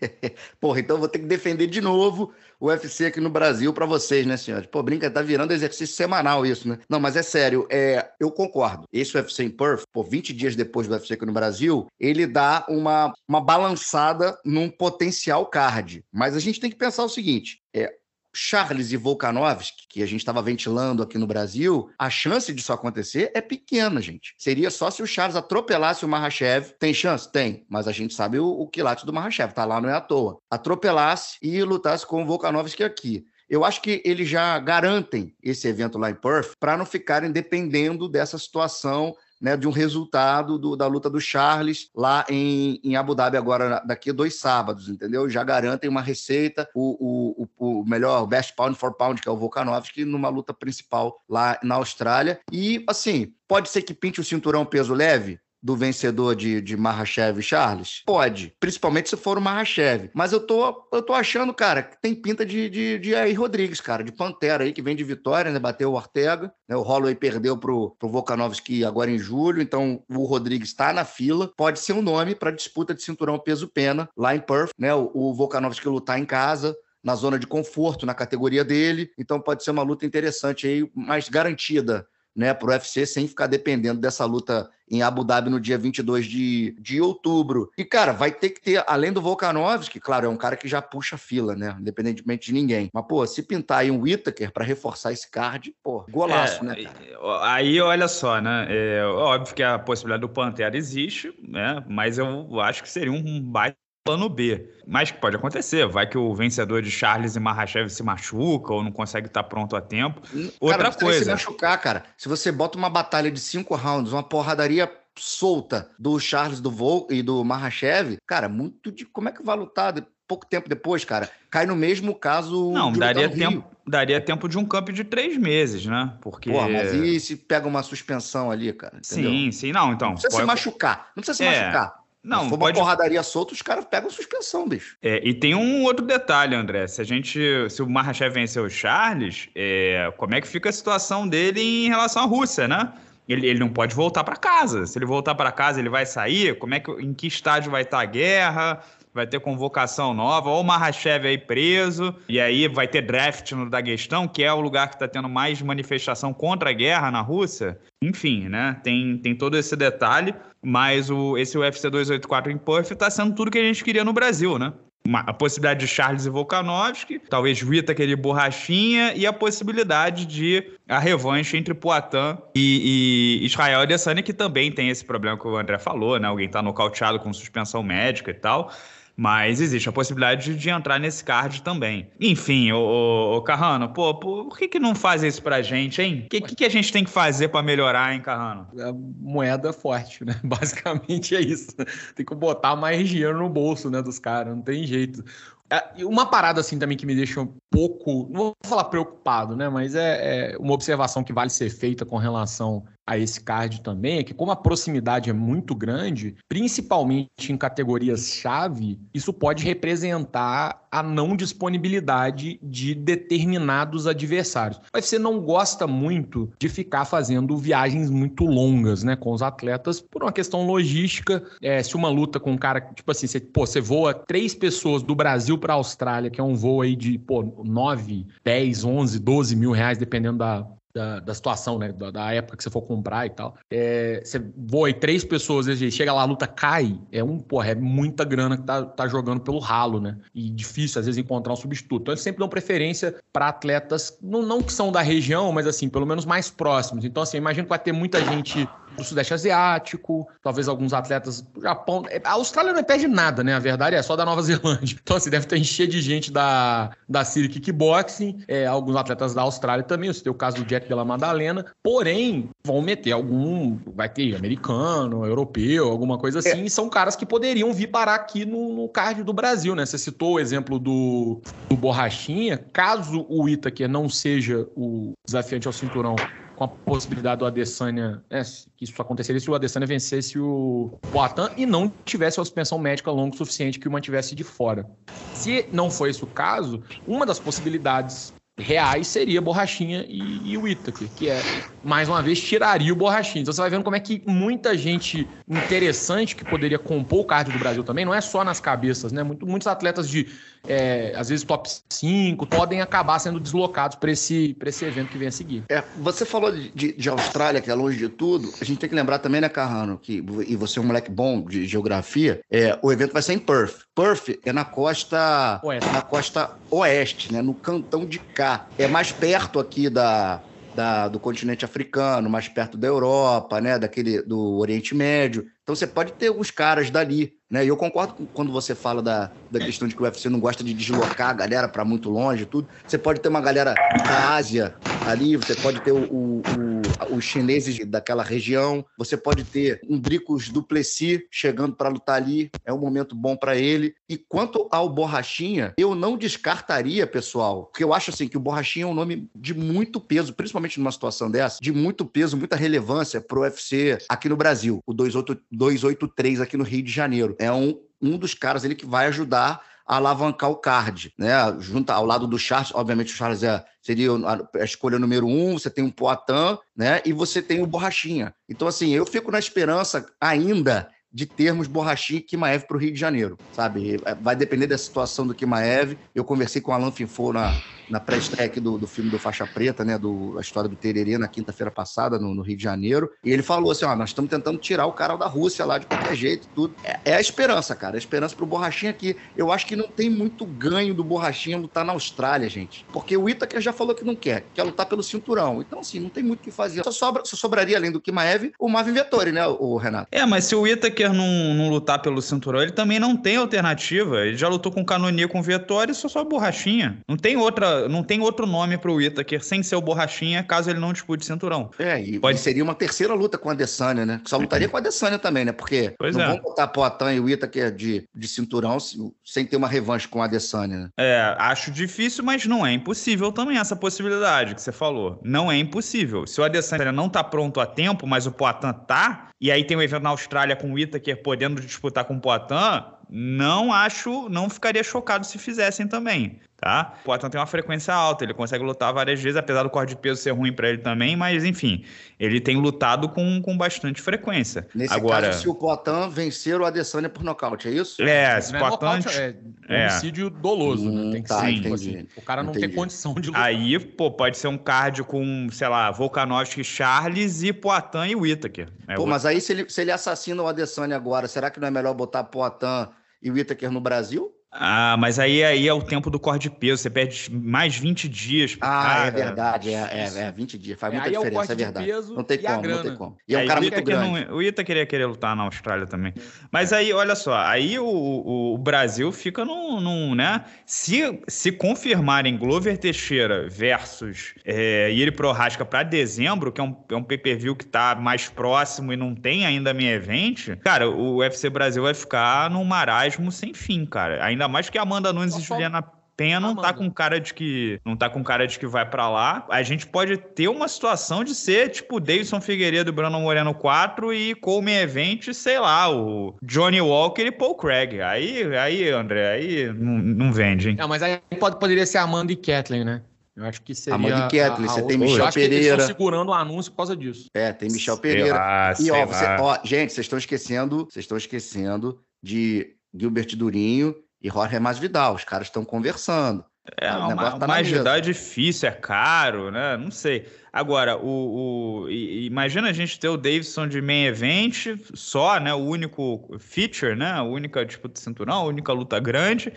Porra, 0.58 0.80
então 0.80 0.98
vou 0.98 1.08
ter 1.08 1.18
que 1.18 1.26
defender 1.26 1.66
de 1.66 1.82
novo 1.82 2.32
o 2.58 2.68
UFC 2.68 3.06
aqui 3.06 3.20
no 3.20 3.28
Brasil 3.28 3.72
para 3.72 3.84
vocês, 3.84 4.26
né, 4.26 4.36
senhores? 4.36 4.66
Pô, 4.66 4.82
brinca, 4.82 5.10
tá 5.10 5.20
virando 5.20 5.52
exercício 5.52 5.94
semanal 5.94 6.46
isso, 6.46 6.68
né? 6.68 6.78
Não, 6.88 6.98
mas 6.98 7.16
é 7.16 7.22
sério, 7.22 7.66
é, 7.70 8.08
eu 8.18 8.30
concordo. 8.30 8.84
Esse 8.90 9.14
UFC 9.16 9.44
em 9.44 9.50
Perth, 9.50 9.82
pô, 9.92 10.02
20 10.02 10.32
dias 10.32 10.56
depois 10.56 10.88
do 10.88 10.94
UFC 10.94 11.14
aqui 11.14 11.26
no 11.26 11.32
Brasil, 11.32 11.86
ele 12.00 12.26
dá 12.26 12.64
uma, 12.68 13.12
uma 13.28 13.42
balançada 13.42 14.38
num 14.44 14.70
potencial 14.70 15.44
card. 15.44 16.02
Mas 16.10 16.34
a 16.34 16.40
gente 16.40 16.60
tem 16.60 16.70
que 16.70 16.76
pensar 16.76 17.04
o 17.04 17.10
seguinte, 17.10 17.60
é, 17.74 17.92
Charles 18.36 18.92
e 18.92 18.96
Volkanovski, 18.96 19.86
que 19.88 20.02
a 20.02 20.06
gente 20.06 20.20
estava 20.20 20.42
ventilando 20.42 21.02
aqui 21.02 21.16
no 21.16 21.26
Brasil, 21.26 21.90
a 21.98 22.10
chance 22.10 22.52
disso 22.52 22.72
acontecer 22.72 23.30
é 23.34 23.40
pequena, 23.40 24.00
gente. 24.00 24.34
Seria 24.36 24.70
só 24.70 24.90
se 24.90 25.02
o 25.02 25.06
Charles 25.06 25.36
atropelasse 25.36 26.04
o 26.04 26.08
Mahashev. 26.08 26.72
Tem 26.78 26.92
chance? 26.92 27.30
Tem, 27.30 27.64
mas 27.68 27.88
a 27.88 27.92
gente 27.92 28.14
sabe 28.14 28.38
o, 28.38 28.46
o 28.46 28.68
quilate 28.68 29.06
do 29.06 29.12
Mahashev, 29.12 29.52
tá 29.52 29.64
lá, 29.64 29.80
não 29.80 29.88
é 29.88 29.94
à 29.94 30.00
toa. 30.00 30.38
Atropelasse 30.50 31.38
e 31.40 31.62
lutasse 31.62 32.06
com 32.06 32.22
o 32.22 32.26
Volkanovski 32.26 32.84
aqui. 32.84 33.24
Eu 33.48 33.64
acho 33.64 33.80
que 33.80 34.02
eles 34.04 34.28
já 34.28 34.58
garantem 34.58 35.34
esse 35.40 35.68
evento 35.68 35.98
lá 35.98 36.10
em 36.10 36.14
Perth 36.14 36.54
para 36.58 36.76
não 36.76 36.84
ficarem 36.84 37.30
dependendo 37.30 38.08
dessa 38.08 38.36
situação 38.38 39.14
né, 39.40 39.56
de 39.56 39.66
um 39.66 39.70
resultado 39.70 40.58
do, 40.58 40.76
da 40.76 40.86
luta 40.86 41.10
do 41.10 41.20
Charles 41.20 41.88
lá 41.94 42.24
em, 42.28 42.80
em 42.82 42.96
Abu 42.96 43.14
Dhabi 43.14 43.36
agora, 43.36 43.82
daqui 43.86 44.10
a 44.10 44.12
dois 44.12 44.38
sábados, 44.38 44.88
entendeu? 44.88 45.28
Já 45.28 45.44
garantem 45.44 45.90
uma 45.90 46.02
receita, 46.02 46.68
o, 46.74 47.46
o, 47.58 47.80
o 47.80 47.84
melhor 47.84 48.26
best 48.26 48.54
pound 48.54 48.76
for 48.78 48.94
pound, 48.94 49.20
que 49.20 49.28
é 49.28 49.32
o 49.32 49.36
Volkanovski, 49.36 50.04
numa 50.04 50.28
luta 50.28 50.54
principal 50.54 51.22
lá 51.28 51.58
na 51.62 51.76
Austrália. 51.76 52.40
E, 52.52 52.84
assim, 52.88 53.32
pode 53.46 53.68
ser 53.68 53.82
que 53.82 53.94
pinte 53.94 54.20
o 54.20 54.24
cinturão 54.24 54.64
peso 54.64 54.94
leve? 54.94 55.38
Do 55.66 55.74
vencedor 55.74 56.36
de, 56.36 56.60
de 56.60 56.76
Mahashev 56.76 57.40
e 57.40 57.42
Charles? 57.42 58.02
Pode, 58.06 58.54
principalmente 58.60 59.10
se 59.10 59.16
for 59.16 59.36
o 59.36 59.40
Mahashev. 59.40 60.08
Mas 60.14 60.32
eu 60.32 60.38
tô, 60.38 60.86
eu 60.92 61.02
tô 61.02 61.12
achando, 61.12 61.52
cara, 61.52 61.82
que 61.82 62.00
tem 62.00 62.14
pinta 62.14 62.46
de, 62.46 62.70
de, 62.70 62.98
de 63.00 63.14
aí 63.16 63.32
Rodrigues, 63.32 63.80
cara, 63.80 64.04
de 64.04 64.12
Pantera 64.12 64.62
aí, 64.62 64.72
que 64.72 64.80
vem 64.80 64.94
de 64.94 65.02
vitória, 65.02 65.50
né? 65.50 65.58
Bateu 65.58 65.90
o 65.90 65.94
Ortega, 65.94 66.54
né? 66.68 66.76
O 66.76 66.82
Holloway 66.82 67.16
perdeu 67.16 67.58
pro, 67.58 67.96
pro 67.98 68.08
Volkanovski 68.08 68.84
agora 68.84 69.10
em 69.10 69.18
julho, 69.18 69.60
então 69.60 70.04
o 70.08 70.24
Rodrigues 70.24 70.68
está 70.68 70.92
na 70.92 71.04
fila. 71.04 71.50
Pode 71.56 71.80
ser 71.80 71.94
um 71.94 72.02
nome 72.02 72.36
para 72.36 72.52
disputa 72.52 72.94
de 72.94 73.02
cinturão 73.02 73.36
peso-pena 73.36 74.08
lá 74.16 74.36
em 74.36 74.40
Perth, 74.40 74.70
né? 74.78 74.94
O, 74.94 75.10
o 75.12 75.34
Volkanovski 75.34 75.88
lutar 75.88 76.16
em 76.20 76.24
casa, 76.24 76.76
na 77.02 77.16
zona 77.16 77.40
de 77.40 77.46
conforto, 77.46 78.06
na 78.06 78.14
categoria 78.14 78.64
dele. 78.64 79.10
Então 79.18 79.40
pode 79.40 79.64
ser 79.64 79.72
uma 79.72 79.82
luta 79.82 80.06
interessante 80.06 80.68
aí, 80.68 80.88
mais 80.94 81.28
garantida 81.28 82.06
né, 82.36 82.52
para 82.52 82.66
o 82.66 82.70
UFC 82.70 83.06
sem 83.06 83.26
ficar 83.26 83.46
dependendo 83.46 84.00
dessa 84.00 84.24
luta 84.24 84.70
em 84.88 85.02
Abu 85.02 85.24
Dhabi 85.24 85.50
no 85.50 85.58
dia 85.58 85.76
22 85.76 86.26
de, 86.26 86.76
de 86.78 87.00
outubro. 87.00 87.70
E, 87.76 87.84
cara, 87.84 88.12
vai 88.12 88.30
ter 88.30 88.50
que 88.50 88.60
ter, 88.60 88.84
além 88.86 89.12
do 89.12 89.20
Volkanovski, 89.20 89.98
claro, 89.98 90.26
é 90.26 90.28
um 90.28 90.36
cara 90.36 90.56
que 90.56 90.68
já 90.68 90.80
puxa 90.80 91.16
fila, 91.16 91.56
né, 91.56 91.76
independentemente 91.80 92.46
de 92.46 92.52
ninguém. 92.52 92.88
Mas, 92.92 93.06
pô, 93.06 93.26
se 93.26 93.42
pintar 93.42 93.78
aí 93.78 93.90
um 93.90 94.00
Whittaker 94.00 94.52
para 94.52 94.64
reforçar 94.64 95.12
esse 95.12 95.28
card, 95.30 95.74
pô, 95.82 96.04
golaço, 96.10 96.62
é, 96.62 96.66
né, 96.66 96.84
cara? 96.84 97.52
Aí, 97.52 97.80
olha 97.80 98.06
só, 98.06 98.40
né, 98.40 98.66
é 98.68 99.04
óbvio 99.04 99.54
que 99.54 99.62
a 99.62 99.78
possibilidade 99.78 100.20
do 100.20 100.28
Pantera 100.28 100.76
existe, 100.76 101.34
né, 101.42 101.82
mas 101.88 102.18
eu 102.18 102.60
acho 102.60 102.82
que 102.82 102.88
seria 102.88 103.12
um 103.12 103.40
baita 103.40 103.85
plano 104.06 104.28
B. 104.28 104.70
Mas 104.86 105.10
que 105.10 105.18
pode 105.18 105.36
acontecer, 105.36 105.86
vai 105.86 106.06
que 106.08 106.16
o 106.16 106.34
vencedor 106.34 106.80
de 106.80 106.90
Charles 106.90 107.36
e 107.36 107.40
Mahashev 107.40 107.88
se 107.90 108.02
machuca 108.02 108.72
ou 108.72 108.82
não 108.82 108.92
consegue 108.92 109.26
estar 109.26 109.42
pronto 109.42 109.74
a 109.74 109.80
tempo. 109.80 110.22
Outra 110.60 110.84
cara, 110.84 110.94
coisa. 110.94 111.24
Se 111.24 111.30
machucar, 111.30 111.80
cara, 111.80 112.04
se 112.16 112.28
você 112.28 112.52
bota 112.52 112.78
uma 112.78 112.88
batalha 112.88 113.30
de 113.30 113.40
cinco 113.40 113.74
rounds, 113.74 114.12
uma 114.12 114.22
porradaria 114.22 114.90
solta 115.18 115.90
do 115.98 116.18
Charles 116.20 116.60
do 116.60 116.70
Vol 116.70 117.08
e 117.10 117.22
do 117.22 117.42
Mahashev, 117.44 118.18
cara, 118.26 118.48
muito 118.48 118.92
de 118.92 119.04
como 119.04 119.28
é 119.28 119.32
que 119.32 119.42
vai 119.42 119.56
lutar 119.56 119.94
pouco 120.26 120.46
tempo 120.46 120.68
depois, 120.68 121.04
cara? 121.04 121.30
Cai 121.50 121.66
no 121.66 121.76
mesmo 121.76 122.14
caso. 122.14 122.72
Não, 122.72 122.92
daria 122.92 123.28
tempo, 123.28 123.64
daria 123.86 124.20
tempo 124.20 124.48
de 124.48 124.58
um 124.58 124.64
campo 124.64 124.92
de 124.92 125.04
três 125.04 125.36
meses, 125.36 125.86
né? 125.86 126.12
Porque. 126.20 126.50
Pô, 126.50 126.68
mas 126.68 126.92
e 126.92 127.18
se 127.20 127.36
pega 127.36 127.66
uma 127.66 127.82
suspensão 127.82 128.50
ali, 128.50 128.72
cara? 128.72 128.98
Entendeu? 128.98 129.30
Sim, 129.30 129.52
sim, 129.52 129.72
não, 129.72 129.92
então. 129.92 130.08
Não 130.08 130.14
precisa 130.14 130.30
pode... 130.30 130.42
se 130.42 130.46
machucar. 130.46 131.10
Não 131.16 131.22
precisa 131.22 131.36
se 131.36 131.44
é... 131.44 131.62
machucar. 131.62 132.05
Não, 132.26 132.44
Se 132.44 132.50
for 132.50 132.58
pode... 132.58 132.76
uma 132.76 132.84
porradaria 132.84 133.22
solta, 133.22 133.54
os 133.54 133.62
caras 133.62 133.84
pegam 133.84 134.10
suspensão, 134.10 134.68
bicho. 134.68 134.96
É, 135.00 135.20
e 135.24 135.32
tem 135.32 135.54
um 135.54 135.84
outro 135.84 136.04
detalhe, 136.04 136.56
André. 136.56 136.88
Se 136.88 137.00
a 137.00 137.04
gente. 137.04 137.40
Se 137.70 137.80
o 137.82 137.88
Mahashev 137.88 138.34
vencer 138.34 138.60
o 138.60 138.68
Charles, 138.68 139.48
é, 139.54 140.12
como 140.16 140.34
é 140.34 140.40
que 140.40 140.48
fica 140.48 140.68
a 140.68 140.72
situação 140.72 141.28
dele 141.28 141.60
em 141.60 141.88
relação 141.88 142.24
à 142.24 142.26
Rússia, 142.26 142.66
né? 142.66 142.92
Ele, 143.28 143.46
ele 143.46 143.58
não 143.58 143.68
pode 143.68 143.94
voltar 143.94 144.24
para 144.24 144.36
casa. 144.36 144.86
Se 144.86 144.98
ele 144.98 145.06
voltar 145.06 145.34
para 145.34 145.50
casa, 145.52 145.78
ele 145.78 145.88
vai 145.88 146.04
sair? 146.04 146.58
Como 146.58 146.74
é 146.74 146.80
que, 146.80 146.90
em 146.92 147.14
que 147.14 147.28
estágio 147.28 147.70
vai 147.70 147.82
estar 147.82 148.00
a 148.00 148.04
guerra? 148.04 148.82
vai 149.16 149.26
ter 149.26 149.40
convocação 149.40 150.12
nova, 150.12 150.50
ou 150.50 150.60
o 150.60 150.64
Mahashev 150.64 151.26
aí 151.26 151.38
preso, 151.38 152.14
e 152.28 152.38
aí 152.38 152.68
vai 152.68 152.86
ter 152.86 153.00
draft 153.00 153.50
no 153.52 153.70
Daguestão, 153.70 154.28
que 154.28 154.44
é 154.44 154.52
o 154.52 154.60
lugar 154.60 154.88
que 154.88 154.96
está 154.96 155.08
tendo 155.08 155.26
mais 155.26 155.62
manifestação 155.62 156.34
contra 156.34 156.68
a 156.68 156.72
guerra 156.74 157.10
na 157.10 157.22
Rússia. 157.22 157.78
Enfim, 158.02 158.46
né? 158.48 158.78
Tem, 158.84 159.16
tem 159.16 159.34
todo 159.34 159.56
esse 159.56 159.74
detalhe, 159.74 160.34
mas 160.68 161.10
o, 161.10 161.38
esse 161.38 161.56
UFC 161.56 161.88
284 161.88 162.50
em 162.50 162.58
Perth 162.58 162.90
está 162.90 163.08
sendo 163.08 163.36
tudo 163.36 163.52
que 163.52 163.58
a 163.58 163.62
gente 163.62 163.84
queria 163.84 164.04
no 164.04 164.12
Brasil, 164.12 164.58
né? 164.58 164.72
Uma, 165.06 165.20
a 165.20 165.32
possibilidade 165.32 165.78
de 165.78 165.86
Charles 165.86 166.26
e 166.26 166.28
Volkanovski, 166.28 167.20
talvez 167.20 167.62
Rita 167.62 167.92
aquele 167.92 168.16
borrachinha, 168.16 169.14
e 169.14 169.24
a 169.24 169.32
possibilidade 169.32 170.26
de 170.26 170.72
a 170.88 170.98
revanche 170.98 171.56
entre 171.56 171.72
Poitin 171.72 172.36
e, 172.52 173.38
e 173.40 173.46
Israel 173.46 173.82
Adesanya, 173.82 174.24
que 174.24 174.32
também 174.32 174.72
tem 174.72 174.88
esse 174.88 175.04
problema 175.04 175.38
que 175.38 175.46
o 175.46 175.56
André 175.56 175.78
falou, 175.78 176.18
né? 176.18 176.26
Alguém 176.26 176.48
tá 176.48 176.60
nocauteado 176.60 177.20
com 177.20 177.32
suspensão 177.32 177.80
médica 177.80 178.32
e 178.32 178.34
tal. 178.34 178.72
Mas 179.16 179.62
existe 179.62 179.88
a 179.88 179.92
possibilidade 179.92 180.54
de 180.54 180.68
entrar 180.68 180.98
nesse 180.98 181.24
card 181.24 181.62
também. 181.62 182.10
Enfim, 182.20 182.70
o, 182.72 183.40
Carrano, 183.40 183.88
pô, 183.88 184.14
por 184.14 184.58
que, 184.58 184.68
que 184.68 184.78
não 184.78 184.94
faz 184.94 185.22
isso 185.22 185.42
pra 185.42 185.62
gente, 185.62 186.02
hein? 186.02 186.24
O 186.26 186.28
que, 186.28 186.40
que, 186.42 186.54
que, 186.54 186.64
a 186.64 186.68
gente 186.68 186.92
tem 186.92 187.02
que 187.02 187.10
fazer 187.10 187.48
para 187.48 187.62
melhorar, 187.62 188.12
hein, 188.12 188.20
Carrano? 188.20 188.68
A 188.78 188.92
moeda 188.92 189.72
forte, 189.72 190.22
né? 190.22 190.38
Basicamente 190.44 191.34
é 191.34 191.40
isso. 191.40 191.68
Tem 192.14 192.26
que 192.26 192.34
botar 192.34 192.76
mais 192.76 193.08
dinheiro 193.08 193.38
no 193.38 193.48
bolso, 193.48 193.90
né, 193.90 194.02
dos 194.02 194.18
caras, 194.18 194.54
não 194.54 194.62
tem 194.62 194.84
jeito. 194.84 195.24
É, 195.70 196.04
uma 196.04 196.26
parada 196.26 196.60
assim 196.60 196.78
também 196.78 196.96
que 196.96 197.06
me 197.06 197.14
deixa 197.14 197.40
um 197.40 197.52
pouco, 197.70 198.28
não 198.30 198.36
vou 198.36 198.52
falar 198.64 198.84
preocupado, 198.84 199.56
né? 199.56 199.68
Mas 199.68 199.94
é, 199.94 200.52
é 200.52 200.58
uma 200.58 200.74
observação 200.74 201.24
que 201.24 201.32
vale 201.32 201.50
ser 201.50 201.70
feita 201.70 202.04
com 202.04 202.18
relação 202.18 202.84
a 203.06 203.16
esse 203.16 203.40
card 203.40 203.80
também 203.82 204.18
é 204.18 204.24
que, 204.24 204.34
como 204.34 204.50
a 204.50 204.56
proximidade 204.56 205.30
é 205.30 205.32
muito 205.32 205.74
grande, 205.74 206.34
principalmente 206.48 207.52
em 207.52 207.56
categorias-chave, 207.56 208.98
isso 209.14 209.32
pode 209.32 209.64
representar 209.64 210.86
a 210.90 211.02
não 211.02 211.36
disponibilidade 211.36 212.58
de 212.62 212.94
determinados 212.94 214.06
adversários. 214.06 214.78
O 214.78 214.96
UFC 214.96 215.18
não 215.18 215.40
gosta 215.40 215.86
muito 215.86 216.50
de 216.58 216.68
ficar 216.68 217.04
fazendo 217.04 217.56
viagens 217.56 218.10
muito 218.10 218.44
longas 218.44 219.04
né, 219.04 219.14
com 219.14 219.32
os 219.32 219.42
atletas 219.42 220.00
por 220.00 220.22
uma 220.22 220.32
questão 220.32 220.66
logística. 220.66 221.44
É, 221.62 221.82
se 221.82 221.94
uma 221.94 222.08
luta 222.08 222.40
com 222.40 222.52
um 222.52 222.58
cara, 222.58 222.80
tipo 222.80 223.10
assim, 223.10 223.26
você, 223.26 223.38
pô, 223.38 223.66
você 223.66 223.80
voa 223.80 224.14
três 224.14 224.54
pessoas 224.54 225.02
do 225.02 225.14
Brasil 225.14 225.58
para 225.58 225.74
a 225.74 225.76
Austrália, 225.76 226.30
que 226.30 226.40
é 226.40 226.44
um 226.44 226.54
voo 226.54 226.80
aí 226.80 226.96
de 226.96 227.18
pô, 227.18 227.42
9, 227.62 228.26
10, 228.42 228.84
11, 228.84 229.18
12 229.18 229.56
mil 229.56 229.72
reais, 229.72 229.98
dependendo 229.98 230.38
da, 230.38 230.66
da, 230.96 231.20
da 231.20 231.34
situação, 231.34 231.78
né? 231.78 231.92
Da, 231.92 232.10
da, 232.10 232.32
época 232.32 232.56
que 232.56 232.62
você 232.62 232.70
for 232.70 232.80
comprar 232.80 233.26
e 233.26 233.30
tal. 233.30 233.54
É, 233.70 234.22
você 234.24 234.42
voa 234.56 234.88
e 234.88 234.94
três 234.94 235.22
pessoas, 235.22 235.66
chega 235.92 236.10
lá, 236.12 236.22
a 236.22 236.24
luta 236.24 236.46
cai, 236.46 236.98
é 237.12 237.22
um, 237.22 237.38
porra, 237.38 237.72
é 237.72 237.74
muita 237.74 238.24
grana 238.24 238.56
que 238.56 238.62
tá, 238.62 238.82
tá 238.82 239.06
jogando 239.06 239.40
pelo 239.40 239.58
ralo, 239.58 240.00
né? 240.00 240.16
E 240.34 240.48
difícil, 240.48 240.98
às 240.98 241.04
vezes, 241.04 241.18
encontrar 241.18 241.52
um 241.52 241.56
substituto. 241.56 242.02
Então, 242.02 242.12
eles 242.12 242.22
sempre 242.22 242.38
dão 242.38 242.48
preferência 242.48 243.14
para 243.30 243.48
atletas, 243.48 244.18
não, 244.22 244.40
não 244.40 244.62
que 244.62 244.72
são 244.72 244.90
da 244.90 245.02
região, 245.02 245.52
mas 245.52 245.66
assim, 245.66 245.88
pelo 245.88 246.06
menos 246.06 246.24
mais 246.24 246.48
próximos. 246.48 247.04
Então, 247.04 247.22
assim, 247.22 247.36
imagino 247.36 247.66
que 247.66 247.70
vai 247.70 247.78
ter 247.78 247.92
muita 247.92 248.24
gente 248.24 248.66
do 248.96 249.04
Sudeste 249.04 249.34
Asiático, 249.34 250.26
talvez 250.42 250.68
alguns 250.68 250.92
atletas 250.92 251.40
do 251.40 251.60
Japão. 251.60 252.04
A 252.24 252.32
Austrália 252.32 252.72
não 252.72 252.82
perde 252.82 253.06
nada, 253.06 253.42
né? 253.44 253.54
A 253.54 253.58
verdade 253.58 253.96
é 253.96 254.02
só 254.02 254.16
da 254.16 254.24
Nova 254.24 254.42
Zelândia. 254.42 254.98
Então, 255.02 255.16
assim, 255.16 255.30
deve 255.30 255.46
ter 255.46 255.58
encher 255.58 255.86
de 255.86 256.00
gente 256.00 256.30
da, 256.30 256.90
da 257.08 257.24
Siri 257.24 257.48
Kickboxing, 257.48 258.44
é, 258.48 258.66
alguns 258.66 258.96
atletas 258.96 259.34
da 259.34 259.42
Austrália 259.42 259.84
também. 259.84 260.12
Você 260.12 260.22
tem 260.22 260.30
o 260.30 260.34
caso 260.34 260.58
do 260.58 260.64
Jack 260.64 260.88
Della 260.88 261.04
Madalena. 261.04 261.66
Porém, 261.82 262.48
vão 262.64 262.80
meter 262.80 263.12
algum. 263.12 263.78
Vai 263.94 264.08
ter 264.08 264.34
americano, 264.34 265.24
europeu, 265.24 265.88
alguma 265.88 266.18
coisa 266.18 266.38
assim. 266.38 266.62
É. 266.62 266.64
E 266.64 266.70
são 266.70 266.88
caras 266.88 267.16
que 267.16 267.26
poderiam 267.26 267.72
vir 267.72 267.88
parar 267.88 268.14
aqui 268.14 268.44
no, 268.44 268.74
no 268.74 268.88
card 268.88 269.22
do 269.22 269.32
Brasil, 269.32 269.74
né? 269.74 269.84
Você 269.84 269.98
citou 269.98 270.34
o 270.34 270.40
exemplo 270.40 270.78
do, 270.78 271.40
do 271.68 271.76
Borrachinha. 271.76 272.58
Caso 272.72 273.26
o 273.28 273.48
Itaker 273.48 273.88
não 273.88 274.08
seja 274.08 274.66
o 274.76 275.12
desafiante 275.26 275.66
ao 275.66 275.72
cinturão 275.72 276.16
com 276.56 276.64
a 276.64 276.68
possibilidade 276.68 277.40
do 277.40 277.46
Adesanya, 277.46 278.22
né, 278.30 278.42
que 278.76 278.84
isso 278.84 279.00
aconteceria 279.00 279.38
se 279.38 279.50
o 279.50 279.54
Adesanya 279.54 279.86
vencesse 279.86 280.38
o 280.38 280.98
Poitin 281.12 281.52
e 281.56 281.66
não 281.66 281.92
tivesse 282.04 282.40
uma 282.40 282.44
suspensão 282.44 282.78
médica 282.78 283.10
longa 283.10 283.34
o 283.34 283.38
suficiente 283.38 283.78
que 283.78 283.86
o 283.86 283.90
mantivesse 283.92 284.34
de 284.34 284.42
fora. 284.42 284.86
Se 285.34 285.66
não 285.70 285.90
for 285.90 286.08
esse 286.08 286.24
o 286.24 286.26
caso, 286.26 286.82
uma 287.06 287.26
das 287.26 287.38
possibilidades 287.38 288.32
reais 288.58 289.06
seria 289.06 289.40
Borrachinha 289.40 290.06
e, 290.08 290.52
e 290.52 290.56
o 290.56 290.66
Itaker, 290.66 291.08
que 291.14 291.28
é, 291.28 291.42
mais 291.84 292.08
uma 292.08 292.22
vez, 292.22 292.40
tiraria 292.40 292.90
o 292.90 292.96
Borrachinha. 292.96 293.42
Então 293.42 293.52
você 293.52 293.60
vai 293.60 293.68
vendo 293.68 293.84
como 293.84 293.96
é 293.96 294.00
que 294.00 294.22
muita 294.26 294.76
gente 294.76 295.28
interessante 295.46 296.34
que 296.34 296.44
poderia 296.44 296.78
compor 296.78 297.20
o 297.20 297.24
card 297.24 297.52
do 297.52 297.58
Brasil 297.58 297.84
também, 297.84 298.06
não 298.06 298.14
é 298.14 298.20
só 298.20 298.42
nas 298.42 298.58
cabeças, 298.58 299.12
né? 299.12 299.22
Muito, 299.22 299.46
muitos 299.46 299.68
atletas 299.68 300.08
de, 300.08 300.28
é, 300.68 301.12
às 301.16 301.28
vezes, 301.28 301.44
top 301.44 301.68
5, 301.90 302.46
podem 302.46 302.80
acabar 302.80 303.18
sendo 303.18 303.40
deslocados 303.40 303.96
para 303.96 304.10
esse, 304.10 304.56
esse 304.64 304.84
evento 304.84 305.10
que 305.10 305.18
vem 305.18 305.28
a 305.28 305.32
seguir. 305.32 305.64
É, 305.68 305.82
você 305.98 306.24
falou 306.24 306.52
de, 306.52 306.70
de, 306.70 306.92
de, 306.92 307.08
Austrália, 307.08 307.60
que 307.60 307.70
é 307.70 307.74
longe 307.74 307.98
de 307.98 308.08
tudo, 308.08 308.52
a 308.60 308.64
gente 308.64 308.78
tem 308.78 308.88
que 308.88 308.94
lembrar 308.94 309.18
também, 309.18 309.40
né, 309.40 309.48
Carrano, 309.48 309.98
que, 309.98 310.24
e 310.46 310.56
você 310.56 310.78
é 310.78 310.82
um 310.82 310.86
moleque 310.86 311.10
bom 311.10 311.42
de 311.42 311.66
geografia, 311.66 312.40
é, 312.50 312.78
o 312.82 312.92
evento 312.92 313.12
vai 313.12 313.22
ser 313.22 313.34
em 313.34 313.38
Perth. 313.38 313.84
Perth 313.94 314.38
é 314.44 314.52
na 314.52 314.64
costa 314.64 315.60
oeste. 315.62 315.90
na 315.90 316.02
costa 316.02 316.50
oeste, 316.70 317.32
né, 317.32 317.42
no 317.42 317.54
cantão 317.54 318.04
de 318.04 318.18
cá. 318.18 318.66
É 318.78 318.86
mais 318.86 319.12
perto 319.12 319.58
aqui 319.58 319.88
da, 319.88 320.40
da, 320.76 321.08
do 321.08 321.18
continente 321.18 321.64
africano, 321.64 322.28
mais 322.28 322.48
perto 322.48 322.76
da 322.76 322.86
Europa, 322.86 323.60
né, 323.60 323.78
daquele 323.78 324.22
do 324.22 324.58
Oriente 324.58 324.94
Médio. 324.94 325.46
Então 325.62 325.74
você 325.74 325.86
pode 325.86 326.12
ter 326.12 326.30
os 326.30 326.50
caras 326.50 326.90
dali, 326.90 327.32
né? 327.50 327.64
E 327.64 327.68
eu 327.68 327.76
concordo 327.76 328.14
com, 328.14 328.26
quando 328.26 328.52
você 328.52 328.74
fala 328.74 329.02
da, 329.02 329.30
da 329.50 329.60
questão 329.60 329.86
de 329.86 329.94
que 329.94 330.02
o 330.02 330.04
UFC 330.04 330.28
não 330.28 330.40
gosta 330.40 330.64
de 330.64 330.74
deslocar 330.74 331.30
a 331.30 331.32
galera 331.32 331.68
para 331.68 331.84
muito 331.84 332.10
longe, 332.10 332.44
tudo. 332.44 332.68
Você 332.86 332.98
pode 332.98 333.20
ter 333.20 333.28
uma 333.28 333.40
galera 333.40 333.74
da 333.74 334.34
Ásia 334.34 334.74
ali, 335.06 335.36
você 335.36 335.54
pode 335.54 335.80
ter 335.80 335.92
o, 335.92 335.98
o, 335.98 336.42
o 336.42 336.75
os 337.10 337.24
chineses 337.24 337.84
daquela 337.86 338.22
região. 338.22 338.84
Você 338.98 339.16
pode 339.16 339.44
ter 339.44 339.80
um 339.88 339.98
Dricos 339.98 340.48
Duplessis 340.48 341.22
chegando 341.30 341.74
para 341.74 341.88
lutar 341.88 342.16
ali. 342.16 342.50
É 342.64 342.72
um 342.72 342.78
momento 342.78 343.14
bom 343.14 343.36
para 343.36 343.56
ele. 343.56 343.94
E 344.08 344.16
quanto 344.16 344.68
ao 344.70 344.88
Borrachinha, 344.88 345.74
eu 345.76 345.94
não 345.94 346.16
descartaria, 346.16 347.06
pessoal, 347.06 347.66
porque 347.66 347.84
eu 347.84 347.92
acho 347.92 348.10
assim 348.10 348.28
que 348.28 348.36
o 348.36 348.40
Borrachinha 348.40 348.84
é 348.84 348.88
um 348.88 348.94
nome 348.94 349.28
de 349.34 349.54
muito 349.54 350.00
peso, 350.00 350.34
principalmente 350.34 350.78
numa 350.78 350.92
situação 350.92 351.30
dessa, 351.30 351.58
de 351.60 351.72
muito 351.72 352.04
peso, 352.04 352.36
muita 352.36 352.56
relevância 352.56 353.20
pro 353.20 353.40
UFC 353.40 353.98
aqui 354.08 354.28
no 354.28 354.36
Brasil. 354.36 354.80
O 354.86 354.92
283 354.92 356.40
aqui 356.40 356.56
no 356.56 356.64
Rio 356.64 356.82
de 356.82 356.92
Janeiro. 356.92 357.36
É 357.38 357.52
um, 357.52 357.80
um 358.00 358.18
dos 358.18 358.34
caras 358.34 358.64
ele 358.64 358.74
que 358.74 358.86
vai 358.86 359.06
ajudar 359.06 359.60
alavancar 359.86 360.50
o 360.50 360.56
card, 360.56 361.12
né? 361.16 361.32
Junto 361.60 361.90
ao 361.90 362.04
lado 362.04 362.26
do 362.26 362.38
Charles, 362.38 362.72
obviamente 362.74 363.12
o 363.12 363.16
Charles 363.16 363.42
é, 363.42 363.64
seria 363.80 364.10
a 364.54 364.64
escolha 364.64 364.98
número 364.98 365.26
um, 365.26 365.52
você 365.52 365.70
tem 365.70 365.84
um 365.84 365.90
Poitin, 365.90 366.58
né? 366.76 367.00
E 367.04 367.12
você 367.12 367.40
tem 367.40 367.62
o 367.62 367.66
Borrachinha. 367.66 368.34
Então, 368.48 368.66
assim, 368.66 368.90
eu 368.90 369.06
fico 369.06 369.30
na 369.30 369.38
esperança 369.38 370.04
ainda 370.20 370.88
de 371.12 371.24
termos 371.24 371.66
Borrachinha 371.66 372.18
e 372.18 372.22
Kimaev 372.22 372.64
para 372.66 372.76
o 372.76 372.80
Rio 372.80 372.92
de 372.92 372.98
Janeiro, 372.98 373.38
sabe? 373.52 373.98
Vai 374.20 374.36
depender 374.36 374.66
da 374.66 374.76
situação 374.76 375.26
do 375.26 375.34
Kimaev. 375.34 375.96
Eu 376.14 376.24
conversei 376.24 376.60
com 376.60 376.72
o 376.72 376.74
Alan 376.74 376.90
Finfo 376.90 377.32
na, 377.32 377.54
na 377.88 378.00
pré-estreia 378.00 378.50
do, 378.60 378.78
do 378.78 378.86
filme 378.86 379.10
do 379.10 379.18
Faixa 379.18 379.46
Preta, 379.46 379.84
né? 379.84 379.98
Do, 379.98 380.36
a 380.38 380.40
história 380.40 380.68
do 380.68 380.76
Tererê 380.76 381.18
na 381.18 381.28
quinta-feira 381.28 381.70
passada, 381.70 382.18
no, 382.18 382.34
no, 382.34 382.42
Rio 382.42 382.56
de 382.56 382.62
Janeiro. 382.62 383.10
E 383.24 383.30
ele 383.30 383.42
falou 383.42 383.70
assim: 383.70 383.84
ó, 383.84 383.94
nós 383.94 384.10
estamos 384.10 384.30
tentando 384.30 384.58
tirar 384.58 384.86
o 384.86 384.92
cara 384.92 385.16
da 385.16 385.26
Rússia 385.26 385.64
lá 385.64 385.78
de 385.78 385.86
qualquer 385.86 386.14
jeito 386.14 386.48
tudo. 386.54 386.74
É, 386.82 386.98
é 387.04 387.14
a 387.14 387.20
esperança, 387.20 387.74
cara. 387.74 387.96
É 387.96 387.98
a 387.98 387.98
esperança 387.98 388.34
pro 388.34 388.46
Borrachinha 388.46 388.90
aqui. 388.90 389.16
Eu 389.36 389.52
acho 389.52 389.66
que 389.66 389.76
não 389.76 389.88
tem 389.88 390.10
muito 390.10 390.44
ganho 390.44 390.94
do 390.94 391.04
Borrachinha 391.04 391.56
lutar 391.56 391.84
na 391.84 391.92
Austrália, 391.92 392.48
gente. 392.48 392.84
Porque 392.92 393.16
o 393.16 393.28
Itaker 393.28 393.60
já 393.60 393.72
falou 393.72 393.94
que 393.94 394.04
não 394.04 394.16
quer, 394.16 394.44
quer 394.54 394.62
lutar 394.62 394.86
pelo 394.86 395.02
cinturão. 395.02 395.60
Então, 395.60 395.80
assim, 395.80 396.00
não 396.00 396.08
tem 396.08 396.22
muito 396.22 396.40
o 396.40 396.42
que 396.42 396.50
fazer. 396.50 396.82
Só, 396.84 396.90
sobra, 396.90 397.24
só 397.24 397.36
sobraria, 397.36 397.76
além 397.76 397.92
do 397.92 398.00
Kimaev, 398.00 398.52
o 398.58 398.68
Marvin 398.68 398.92
Vettori, 398.92 399.32
né, 399.32 399.46
o 399.46 399.76
Renato? 399.76 400.08
É, 400.10 400.24
mas 400.26 400.44
se 400.44 400.54
o 400.54 400.66
Itaker 400.66 401.12
não, 401.12 401.54
não 401.54 401.70
lutar 401.70 402.00
pelo 402.00 402.20
cinturão, 402.20 402.60
ele 402.60 402.72
também 402.72 402.98
não 402.98 403.16
tem 403.16 403.36
alternativa. 403.36 404.20
Ele 404.26 404.36
já 404.36 404.48
lutou 404.48 404.72
com 404.72 404.84
Canonia 404.84 405.28
com 405.28 405.42
Vettori, 405.42 405.94
só 405.94 406.08
só 406.08 406.24
Borrachinha. 406.24 406.98
Não 407.06 407.16
tem 407.16 407.36
outra, 407.36 407.75
não 407.88 408.02
tem 408.02 408.20
outro 408.20 408.46
nome 408.46 408.78
pro 408.78 408.94
Whittaker 408.94 409.42
sem 409.42 409.62
ser 409.62 409.76
o 409.76 409.80
Borrachinha, 409.80 410.42
caso 410.42 410.70
ele 410.70 410.78
não 410.78 410.92
dispute 410.92 411.24
cinturão. 411.24 411.70
É, 411.78 412.00
e, 412.00 412.18
Pode... 412.18 412.38
seria 412.38 412.62
uma 412.62 412.74
terceira 412.74 413.14
luta 413.14 413.38
com 413.38 413.48
a 413.48 413.52
Adesanya, 413.52 414.06
né? 414.06 414.20
Só 414.24 414.36
lutaria 414.36 414.68
com 414.68 414.76
a 414.76 414.80
Adesanya 414.80 415.18
também, 415.18 415.44
né? 415.44 415.52
Porque 415.52 415.94
pois 415.98 416.16
não 416.16 416.24
é. 416.24 416.28
vão 416.28 416.38
botar 416.38 416.68
Poatan 416.68 417.14
e 417.14 417.20
o 417.20 417.24
Whittaker 417.24 417.70
de, 417.70 418.08
de 418.14 418.28
cinturão 418.28 418.78
sem 419.24 419.44
ter 419.44 419.56
uma 419.56 419.68
revanche 419.68 420.08
com 420.08 420.22
a 420.22 420.26
Adesanya, 420.26 420.76
né? 420.76 420.88
É, 420.96 421.34
acho 421.38 421.70
difícil, 421.70 422.24
mas 422.24 422.46
não 422.46 422.66
é 422.66 422.72
impossível 422.72 423.32
também 423.32 423.58
essa 423.58 423.76
possibilidade 423.76 424.54
que 424.54 424.62
você 424.62 424.72
falou. 424.72 425.20
Não 425.22 425.50
é 425.50 425.56
impossível. 425.56 426.26
Se 426.26 426.40
o 426.40 426.44
Adesanya 426.44 426.92
não 426.92 427.08
tá 427.08 427.22
pronto 427.22 427.60
a 427.60 427.66
tempo, 427.66 428.06
mas 428.06 428.26
o 428.26 428.32
Poatan 428.32 428.72
tá, 428.72 429.28
e 429.40 429.50
aí 429.50 429.64
tem 429.64 429.76
um 429.76 429.82
evento 429.82 430.02
na 430.02 430.10
Austrália 430.10 430.56
com 430.56 430.70
o 430.70 430.74
Whittaker 430.74 431.22
podendo 431.22 431.60
disputar 431.60 432.04
com 432.04 432.16
o 432.16 432.20
Poatan, 432.20 432.84
não 433.08 433.72
acho, 433.72 434.28
não 434.28 434.48
ficaria 434.50 434.82
chocado 434.82 435.26
se 435.26 435.38
fizessem 435.38 435.86
também 435.86 436.40
tá? 436.56 436.94
O 437.00 437.04
Poatan 437.04 437.28
tem 437.28 437.38
uma 437.38 437.46
frequência 437.46 437.92
alta, 437.92 438.24
ele 438.24 438.34
consegue 438.34 438.64
lutar 438.64 438.92
várias 438.92 439.20
vezes, 439.20 439.36
apesar 439.36 439.62
do 439.62 439.70
corte 439.70 439.90
de 439.90 439.96
peso 439.96 440.20
ser 440.20 440.30
ruim 440.30 440.52
para 440.52 440.68
ele 440.70 440.78
também, 440.78 441.14
mas 441.14 441.44
enfim, 441.44 441.84
ele 442.18 442.40
tem 442.40 442.56
lutado 442.56 443.08
com, 443.08 443.40
com 443.42 443.56
bastante 443.56 444.00
frequência. 444.00 444.66
Nesse 444.74 444.94
Agora, 444.94 445.28
caso, 445.28 445.42
se 445.42 445.48
o 445.48 445.54
Poatan 445.54 446.08
vencer 446.08 446.60
o 446.60 446.64
Adesanya 446.64 447.08
por 447.08 447.22
nocaute, 447.22 447.68
é 447.68 447.72
isso? 447.72 448.02
É, 448.02 448.40
se 448.40 448.56
o 448.56 448.58
Poatan... 448.58 448.98
É, 449.10 449.34
é 449.68 449.82
homicídio 449.82 450.30
doloso, 450.30 450.90
né? 450.90 451.00
hum, 451.00 451.04
né? 451.06 451.12
Tem 451.12 451.22
que 451.22 451.28
tá, 451.28 451.40
ser, 451.40 451.54
tipo 451.54 451.74
assim, 451.74 452.06
o 452.16 452.22
cara 452.22 452.42
não 452.42 452.50
entendi. 452.50 452.68
tem 452.68 452.76
condição 452.76 453.14
de 453.14 453.28
lutar. 453.28 453.44
Aí, 453.44 453.78
pô, 453.78 454.10
pode 454.10 454.38
ser 454.38 454.48
um 454.48 454.58
card 454.58 455.02
com, 455.04 455.48
sei 455.52 455.68
lá, 455.68 455.90
Volkanovski, 455.90 456.64
Charles 456.64 457.42
e 457.42 457.52
Poatan 457.52 458.06
e 458.06 458.16
Whittaker. 458.16 458.68
É 458.88 458.94
pô, 458.94 459.06
mas 459.06 459.26
aí 459.26 459.40
se 459.40 459.52
ele, 459.52 459.68
se 459.68 459.80
ele 459.82 459.90
assassina 459.90 460.42
o 460.42 460.46
Adesanya 460.46 460.96
agora, 460.96 461.28
será 461.28 461.50
que 461.50 461.60
não 461.60 461.68
é 461.68 461.70
melhor 461.70 461.94
botar 461.94 462.24
Poatan 462.24 462.88
e 463.22 463.30
Whittaker 463.30 463.70
no 463.70 463.80
Brasil? 463.80 464.35
Ah, 464.58 464.96
mas 464.98 465.18
aí, 465.18 465.44
aí 465.44 465.68
é 465.68 465.72
o 465.72 465.82
tempo 465.82 466.10
do 466.10 466.18
corte 466.18 466.42
de 466.42 466.50
peso, 466.50 466.82
você 466.82 466.90
perde 466.90 467.30
mais 467.30 467.76
20 467.76 468.08
dias. 468.08 468.56
Ah, 468.60 468.82
cara. 468.82 469.06
é 469.06 469.10
verdade, 469.10 469.74
é, 469.74 469.88
é, 469.92 470.18
é 470.22 470.32
20 470.32 470.58
dias, 470.58 470.78
faz 470.78 470.92
é, 470.92 470.96
muita 470.96 471.10
diferença, 471.10 471.52
é, 471.52 471.54
é 471.54 471.56
verdade. 471.56 471.86
não 472.10 472.24
tem 472.24 472.38
como, 472.38 472.68
não 472.68 472.82
tem 472.82 472.96
como. 472.96 473.16
E 473.28 473.34
é 473.34 473.38
um 473.38 473.46
cara 473.46 473.60
muito 473.60 473.82
grande. 473.82 474.26
Não, 474.26 474.36
o 474.36 474.42
Ita 474.42 474.64
queria 474.64 474.86
querer 474.86 475.06
lutar 475.06 475.36
na 475.36 475.42
Austrália 475.42 475.86
também. 475.86 476.14
Mas 476.50 476.72
aí, 476.72 476.92
olha 476.92 477.14
só, 477.14 477.36
aí 477.36 477.78
o, 477.78 477.86
o, 477.86 478.54
o 478.54 478.58
Brasil 478.58 479.12
fica 479.12 479.44
num, 479.44 479.80
num, 479.80 480.14
né? 480.14 480.44
Se, 480.64 481.20
se 481.28 481.52
confirmarem 481.52 482.36
Glover 482.36 482.78
Teixeira 482.78 483.48
versus 483.48 484.34
é, 484.44 484.90
Yuri 484.90 485.12
Prohaska 485.12 485.64
para 485.64 485.82
dezembro, 485.82 486.50
que 486.50 486.60
é 486.60 486.64
um, 486.64 486.76
é 486.90 486.96
um 486.96 487.02
pay-per-view 487.02 487.54
que 487.54 487.66
tá 487.66 487.94
mais 487.94 488.28
próximo 488.28 488.92
e 488.92 488.96
não 488.96 489.14
tem 489.14 489.44
ainda 489.44 489.74
minha 489.74 489.92
event, 489.92 490.56
cara, 490.62 490.88
o 490.88 491.18
UFC 491.18 491.50
Brasil 491.50 491.82
vai 491.82 491.94
ficar 491.94 492.50
num 492.50 492.64
marasmo 492.64 493.30
sem 493.30 493.52
fim, 493.52 493.84
cara. 493.84 494.24
Ainda 494.24 494.45
Ainda 494.46 494.48
mais 494.48 494.70
que 494.70 494.78
a 494.78 494.82
Amanda 494.82 495.12
Nunes 495.12 495.34
Só 495.34 495.40
e 495.40 495.42
Juliana 495.42 495.84
Penha 496.16 496.40
não 496.40 496.56
tá 496.56 496.72
com 496.72 496.90
cara 496.90 497.20
de 497.20 497.34
que 497.34 497.78
não 497.84 497.94
tá 497.94 498.08
com 498.08 498.24
cara 498.24 498.46
de 498.46 498.58
que 498.58 498.66
vai 498.66 498.88
para 498.88 499.10
lá. 499.10 499.46
A 499.50 499.62
gente 499.62 499.86
pode 499.86 500.16
ter 500.16 500.48
uma 500.48 500.66
situação 500.66 501.22
de 501.22 501.34
ser 501.34 501.68
tipo 501.68 502.00
Davidson 502.00 502.40
Figueiredo 502.40 502.88
e 502.88 502.92
Bruno 502.92 503.20
Moreno 503.20 503.52
4 503.52 504.14
e 504.14 504.34
Come 504.36 504.72
Event, 504.72 505.30
sei 505.34 505.58
lá, 505.58 505.94
o 505.94 506.34
Johnny 506.42 506.80
Walker 506.80 507.26
e 507.26 507.30
Paul 507.30 507.54
Craig. 507.54 508.00
Aí, 508.00 508.56
aí 508.56 508.88
André, 508.88 509.28
aí 509.28 509.72
não, 509.74 509.98
não 509.98 510.32
vende, 510.32 510.70
hein? 510.70 510.76
Não, 510.78 510.88
mas 510.88 511.02
aí 511.02 511.20
pode, 511.38 511.58
poderia 511.58 511.84
ser 511.84 511.98
Amanda 511.98 512.32
e 512.32 512.36
Kathleen, 512.36 512.84
né? 512.84 513.02
Eu 513.36 513.44
acho 513.44 513.60
que 513.60 513.74
seria. 513.74 513.96
Amanda 513.96 514.26
e 514.32 514.38
Kathleen, 514.38 514.70
você 514.70 514.82
tem 514.84 514.96
Michel 514.96 515.32
Pereira. 515.32 515.54
eles 515.54 515.66
estão 515.66 515.86
segurando 515.86 516.30
o 516.30 516.32
anúncio 516.32 516.72
por 516.72 516.78
causa 516.78 516.96
disso. 516.96 517.28
É, 517.34 517.52
tem 517.52 517.70
Michel 517.70 517.98
Pereira. 517.98 518.38
Lá, 518.38 518.74
e 518.80 518.90
ó, 518.90 519.04
você, 519.04 519.26
ó, 519.38 519.58
gente, 519.62 519.92
vocês 519.92 520.06
estão 520.06 520.18
esquecendo, 520.18 520.86
vocês 520.90 521.04
estão 521.04 521.18
esquecendo 521.18 522.00
de 522.22 522.74
Gilbert 522.98 523.36
Durinho 523.36 523.94
e 524.22 524.28
Jorge 524.28 524.58
Masvidal. 524.58 525.14
Os 525.14 525.24
caras 525.24 525.48
estão 525.48 525.64
conversando. 525.64 526.44
É, 526.80 526.92
o 526.92 527.08
uma, 527.08 527.38
tá 527.38 527.60
é 527.60 528.00
difícil, 528.00 528.68
é 528.68 528.72
caro, 528.72 529.50
né? 529.50 529.76
Não 529.76 529.90
sei. 529.90 530.26
Agora, 530.52 530.96
o, 530.96 531.84
o, 531.84 531.90
imagina 531.90 532.68
a 532.68 532.72
gente 532.72 532.98
ter 532.98 533.08
o 533.08 533.16
Davidson 533.16 533.68
de 533.68 533.80
main 533.80 534.06
event 534.06 534.76
só, 534.94 535.38
né? 535.38 535.54
O 535.54 535.58
único 535.58 536.36
feature, 536.40 536.96
né? 536.96 537.12
A 537.12 537.22
única 537.22 537.64
disputa 537.64 537.94
de 537.94 538.00
cinturão, 538.00 538.34
a 538.34 538.44
única 538.44 538.72
luta 538.72 538.98
grande. 538.98 539.52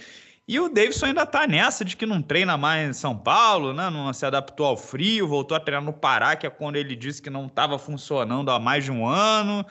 E 0.48 0.60
o 0.60 0.68
Davidson 0.68 1.08
ainda 1.08 1.26
tá 1.26 1.48
nessa 1.48 1.86
de 1.86 1.96
que 1.96 2.06
não 2.06 2.22
treina 2.22 2.58
mais 2.58 2.90
em 2.90 2.94
São 2.94 3.18
Paulo, 3.18 3.74
né? 3.74 3.90
Não 3.90 4.12
se 4.14 4.26
adaptou 4.26 4.66
ao 4.66 4.78
frio, 4.78 5.28
voltou 5.28 5.56
a 5.56 5.60
treinar 5.60 5.84
no 5.84 5.94
Pará, 5.94 6.36
que 6.36 6.46
é 6.46 6.50
quando 6.50 6.76
ele 6.76 6.96
disse 6.96 7.22
que 7.22 7.30
não 7.30 7.46
estava 7.46 7.78
funcionando 7.80 8.52
há 8.52 8.60
mais 8.60 8.84
de 8.84 8.92
um 8.92 9.08
ano. 9.08 9.66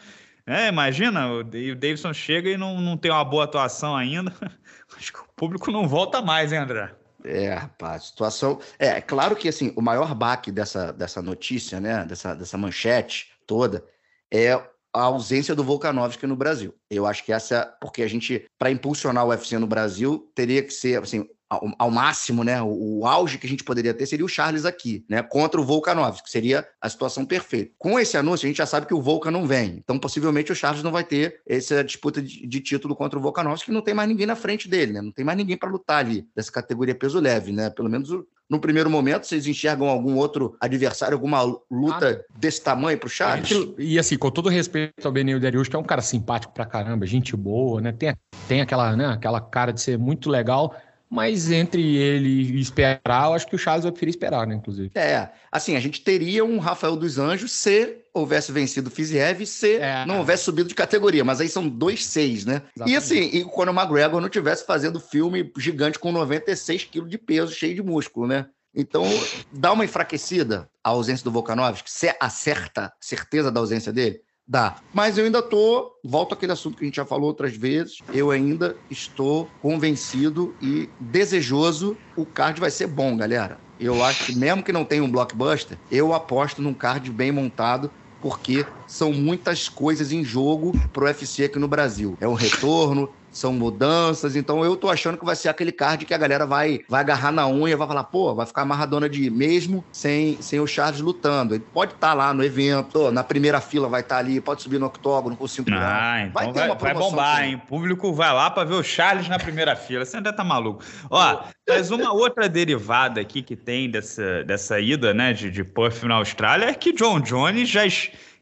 É, 0.48 0.68
imagina, 0.68 1.30
o 1.30 1.44
Davidson 1.44 2.14
chega 2.14 2.48
e 2.48 2.56
não, 2.56 2.80
não 2.80 2.96
tem 2.96 3.10
uma 3.10 3.22
boa 3.22 3.44
atuação 3.44 3.94
ainda. 3.94 4.32
Acho 4.96 5.12
que 5.12 5.18
o 5.18 5.28
público 5.36 5.70
não 5.70 5.86
volta 5.86 6.22
mais, 6.22 6.54
hein, 6.54 6.60
André? 6.60 6.90
É, 7.22 7.52
rapaz, 7.52 8.04
situação. 8.04 8.58
É, 8.78 8.86
é 8.86 9.00
claro 9.02 9.36
que 9.36 9.46
assim, 9.46 9.74
o 9.76 9.82
maior 9.82 10.14
baque 10.14 10.50
dessa, 10.50 10.90
dessa 10.90 11.20
notícia, 11.20 11.78
né? 11.78 12.06
Dessa, 12.06 12.34
dessa 12.34 12.56
manchete 12.56 13.30
toda, 13.46 13.84
é 14.32 14.52
a 14.52 15.02
ausência 15.02 15.54
do 15.54 15.62
Volkanovski 15.62 16.26
no 16.26 16.34
Brasil. 16.34 16.74
Eu 16.88 17.06
acho 17.06 17.22
que 17.24 17.32
essa, 17.32 17.66
porque 17.78 18.02
a 18.02 18.08
gente, 18.08 18.46
para 18.58 18.70
impulsionar 18.70 19.26
o 19.26 19.28
UFC 19.28 19.58
no 19.58 19.66
Brasil, 19.66 20.32
teria 20.34 20.62
que 20.62 20.72
ser, 20.72 21.02
assim, 21.02 21.28
ao, 21.48 21.70
ao, 21.78 21.90
máximo, 21.90 22.44
né? 22.44 22.60
O, 22.62 23.00
o, 23.00 23.06
auge 23.06 23.38
que 23.38 23.46
a 23.46 23.50
gente 23.50 23.64
poderia 23.64 23.94
ter 23.94 24.06
seria 24.06 24.24
o 24.24 24.28
Charles 24.28 24.64
aqui, 24.64 25.04
né? 25.08 25.22
Contra 25.22 25.60
o 25.60 25.64
Volkanovski, 25.64 26.24
que 26.24 26.30
seria 26.30 26.66
a 26.80 26.88
situação 26.88 27.24
perfeita. 27.24 27.72
Com 27.78 27.98
esse 27.98 28.16
anúncio, 28.16 28.46
a 28.46 28.48
gente 28.48 28.58
já 28.58 28.66
sabe 28.66 28.86
que 28.86 28.94
o 28.94 29.00
Volkan 29.00 29.30
não 29.30 29.46
vem. 29.46 29.76
Então, 29.82 29.98
possivelmente, 29.98 30.52
o 30.52 30.56
Charles 30.56 30.82
não 30.82 30.92
vai 30.92 31.04
ter 31.04 31.40
essa 31.46 31.82
disputa 31.82 32.20
de, 32.20 32.46
de 32.46 32.60
título 32.60 32.94
contra 32.94 33.18
o 33.18 33.22
Volkanovski, 33.22 33.66
que 33.66 33.72
não 33.72 33.82
tem 33.82 33.94
mais 33.94 34.08
ninguém 34.08 34.26
na 34.26 34.36
frente 34.36 34.68
dele, 34.68 34.92
né? 34.92 35.02
Não 35.02 35.12
tem 35.12 35.24
mais 35.24 35.38
ninguém 35.38 35.56
para 35.56 35.70
lutar 35.70 35.98
ali, 35.98 36.26
dessa 36.34 36.52
categoria 36.52 36.94
peso 36.94 37.18
leve, 37.20 37.52
né? 37.52 37.70
Pelo 37.70 37.88
menos 37.88 38.10
no 38.48 38.58
primeiro 38.58 38.88
momento, 38.88 39.26
vocês 39.26 39.46
enxergam 39.46 39.88
algum 39.88 40.16
outro 40.16 40.56
adversário, 40.58 41.14
alguma 41.14 41.42
luta 41.70 42.24
ah, 42.26 42.38
desse 42.38 42.62
tamanho 42.62 42.98
pro 42.98 43.08
Charles? 43.08 43.50
E 43.76 43.98
assim, 43.98 44.16
com 44.16 44.30
todo 44.30 44.48
respeito 44.48 45.04
ao 45.04 45.12
Benil 45.12 45.38
Darius, 45.38 45.68
que 45.68 45.76
é 45.76 45.78
um 45.78 45.84
cara 45.84 46.00
simpático 46.00 46.54
pra 46.54 46.64
caramba, 46.64 47.04
gente 47.04 47.36
boa, 47.36 47.80
né? 47.82 47.92
Tem, 47.92 48.16
tem 48.48 48.62
aquela, 48.62 48.96
né, 48.96 49.06
aquela 49.06 49.40
cara 49.40 49.70
de 49.70 49.82
ser 49.82 49.98
muito 49.98 50.30
legal, 50.30 50.74
mas 51.10 51.50
entre 51.50 51.96
ele 51.96 52.28
e 52.28 52.60
esperar, 52.60 53.26
eu 53.26 53.32
acho 53.34 53.46
que 53.46 53.54
o 53.54 53.58
Charles 53.58 53.84
vai 53.84 53.92
preferir 53.92 54.10
esperar, 54.10 54.46
né, 54.46 54.54
inclusive. 54.54 54.90
É, 54.94 55.28
assim, 55.50 55.76
a 55.76 55.80
gente 55.80 56.02
teria 56.02 56.44
um 56.44 56.58
Rafael 56.58 56.96
dos 56.96 57.18
Anjos 57.18 57.52
se 57.52 57.96
houvesse 58.12 58.50
vencido 58.52 58.88
o 58.88 58.90
Fiziev 58.90 59.46
se 59.46 59.76
é. 59.76 60.04
não 60.04 60.18
houvesse 60.18 60.44
subido 60.44 60.68
de 60.68 60.74
categoria, 60.74 61.24
mas 61.24 61.40
aí 61.40 61.48
são 61.48 61.68
dois 61.68 62.04
seis, 62.04 62.44
né? 62.44 62.62
Exatamente. 62.76 62.92
E 62.92 62.96
assim, 62.96 63.38
e 63.38 63.44
quando 63.44 63.70
o 63.70 63.72
McGregor 63.72 64.20
não 64.20 64.28
tivesse 64.28 64.66
fazendo 64.66 65.00
filme 65.00 65.50
gigante 65.56 65.98
com 65.98 66.12
96 66.12 66.84
quilos 66.84 67.10
de 67.10 67.18
peso, 67.18 67.52
cheio 67.52 67.74
de 67.74 67.82
músculo, 67.82 68.26
né? 68.26 68.46
Então, 68.74 69.04
dá 69.52 69.72
uma 69.72 69.84
enfraquecida 69.84 70.68
a 70.84 70.90
ausência 70.90 71.24
do 71.24 71.30
Volkanovski, 71.30 71.90
se 71.90 72.14
acerta 72.20 72.92
certeza 73.00 73.50
da 73.50 73.60
ausência 73.60 73.92
dele? 73.92 74.20
Dá. 74.48 74.80
Mas 74.94 75.18
eu 75.18 75.26
ainda 75.26 75.42
tô, 75.42 75.92
volto 76.02 76.32
àquele 76.32 76.52
assunto 76.52 76.78
que 76.78 76.84
a 76.84 76.86
gente 76.86 76.96
já 76.96 77.04
falou 77.04 77.26
outras 77.28 77.54
vezes, 77.54 78.02
eu 78.10 78.30
ainda 78.30 78.80
estou 78.88 79.54
convencido 79.60 80.56
e 80.60 80.94
desejoso. 80.98 82.00
O 82.16 82.24
card 82.26 82.58
vai 82.58 82.70
ser 82.70 82.86
bom, 82.86 83.14
galera. 83.16 83.60
eu 83.78 84.02
acho 84.02 84.24
que 84.24 84.32
mesmo 84.32 84.62
que 84.62 84.72
não 84.72 84.84
tenha 84.86 85.04
um 85.04 85.10
blockbuster, 85.10 85.78
eu 85.90 86.14
aposto 86.14 86.62
num 86.62 86.74
card 86.74 87.12
bem 87.12 87.30
montado 87.30 87.92
porque 88.20 88.74
são 88.86 89.12
muitas 89.12 89.68
coisas 89.68 90.10
em 90.10 90.24
jogo 90.24 90.72
pro 90.92 91.04
UFC 91.06 91.44
aqui 91.44 91.58
no 91.58 91.68
Brasil. 91.68 92.16
É 92.20 92.26
o 92.26 92.34
retorno, 92.34 93.14
são 93.30 93.52
mudanças, 93.52 94.36
então 94.36 94.64
eu 94.64 94.76
tô 94.76 94.88
achando 94.88 95.16
que 95.16 95.24
vai 95.24 95.36
ser 95.36 95.48
aquele 95.48 95.72
card 95.72 96.04
que 96.04 96.14
a 96.14 96.18
galera 96.18 96.46
vai, 96.46 96.80
vai 96.88 97.00
agarrar 97.00 97.30
na 97.30 97.46
unha, 97.46 97.76
vai 97.76 97.86
falar, 97.86 98.04
pô, 98.04 98.34
vai 98.34 98.46
ficar 98.46 98.62
amarradona 98.62 99.08
de 99.08 99.30
mesmo 99.30 99.84
sem, 99.92 100.40
sem 100.40 100.60
o 100.60 100.66
Charles 100.66 101.00
lutando. 101.00 101.54
Ele 101.54 101.64
pode 101.72 101.92
estar 101.92 102.08
tá 102.08 102.14
lá 102.14 102.34
no 102.34 102.42
evento, 102.42 103.10
na 103.10 103.22
primeira 103.22 103.60
fila 103.60 103.88
vai 103.88 104.00
estar 104.00 104.16
tá 104.16 104.20
ali, 104.20 104.40
pode 104.40 104.62
subir 104.62 104.78
no 104.78 104.86
octógono 104.86 105.36
com 105.36 105.46
cinco 105.46 105.68
ah, 105.72 106.22
então 106.22 106.52
vai, 106.52 106.68
vai, 106.68 106.76
vai 106.76 106.94
bombar, 106.94 107.44
hein? 107.44 107.54
O 107.56 107.66
público 107.66 108.12
vai 108.12 108.32
lá 108.32 108.50
para 108.50 108.64
ver 108.64 108.74
o 108.74 108.82
Charles 108.82 109.28
na 109.28 109.38
primeira 109.38 109.76
fila. 109.76 110.04
Você 110.04 110.16
ainda 110.16 110.32
tá 110.32 110.42
maluco. 110.42 110.82
Ó, 111.10 111.40
mas 111.68 111.90
uma 111.90 112.12
outra 112.12 112.48
derivada 112.48 113.20
aqui 113.20 113.42
que 113.42 113.54
tem 113.54 113.90
dessa, 113.90 114.42
dessa 114.44 114.80
ida, 114.80 115.12
né, 115.12 115.32
de, 115.32 115.50
de 115.50 115.62
Puff 115.62 116.06
na 116.06 116.14
Austrália 116.14 116.66
é 116.66 116.74
que 116.74 116.92
John 116.92 117.20
Jones 117.20 117.68
já, 117.68 117.82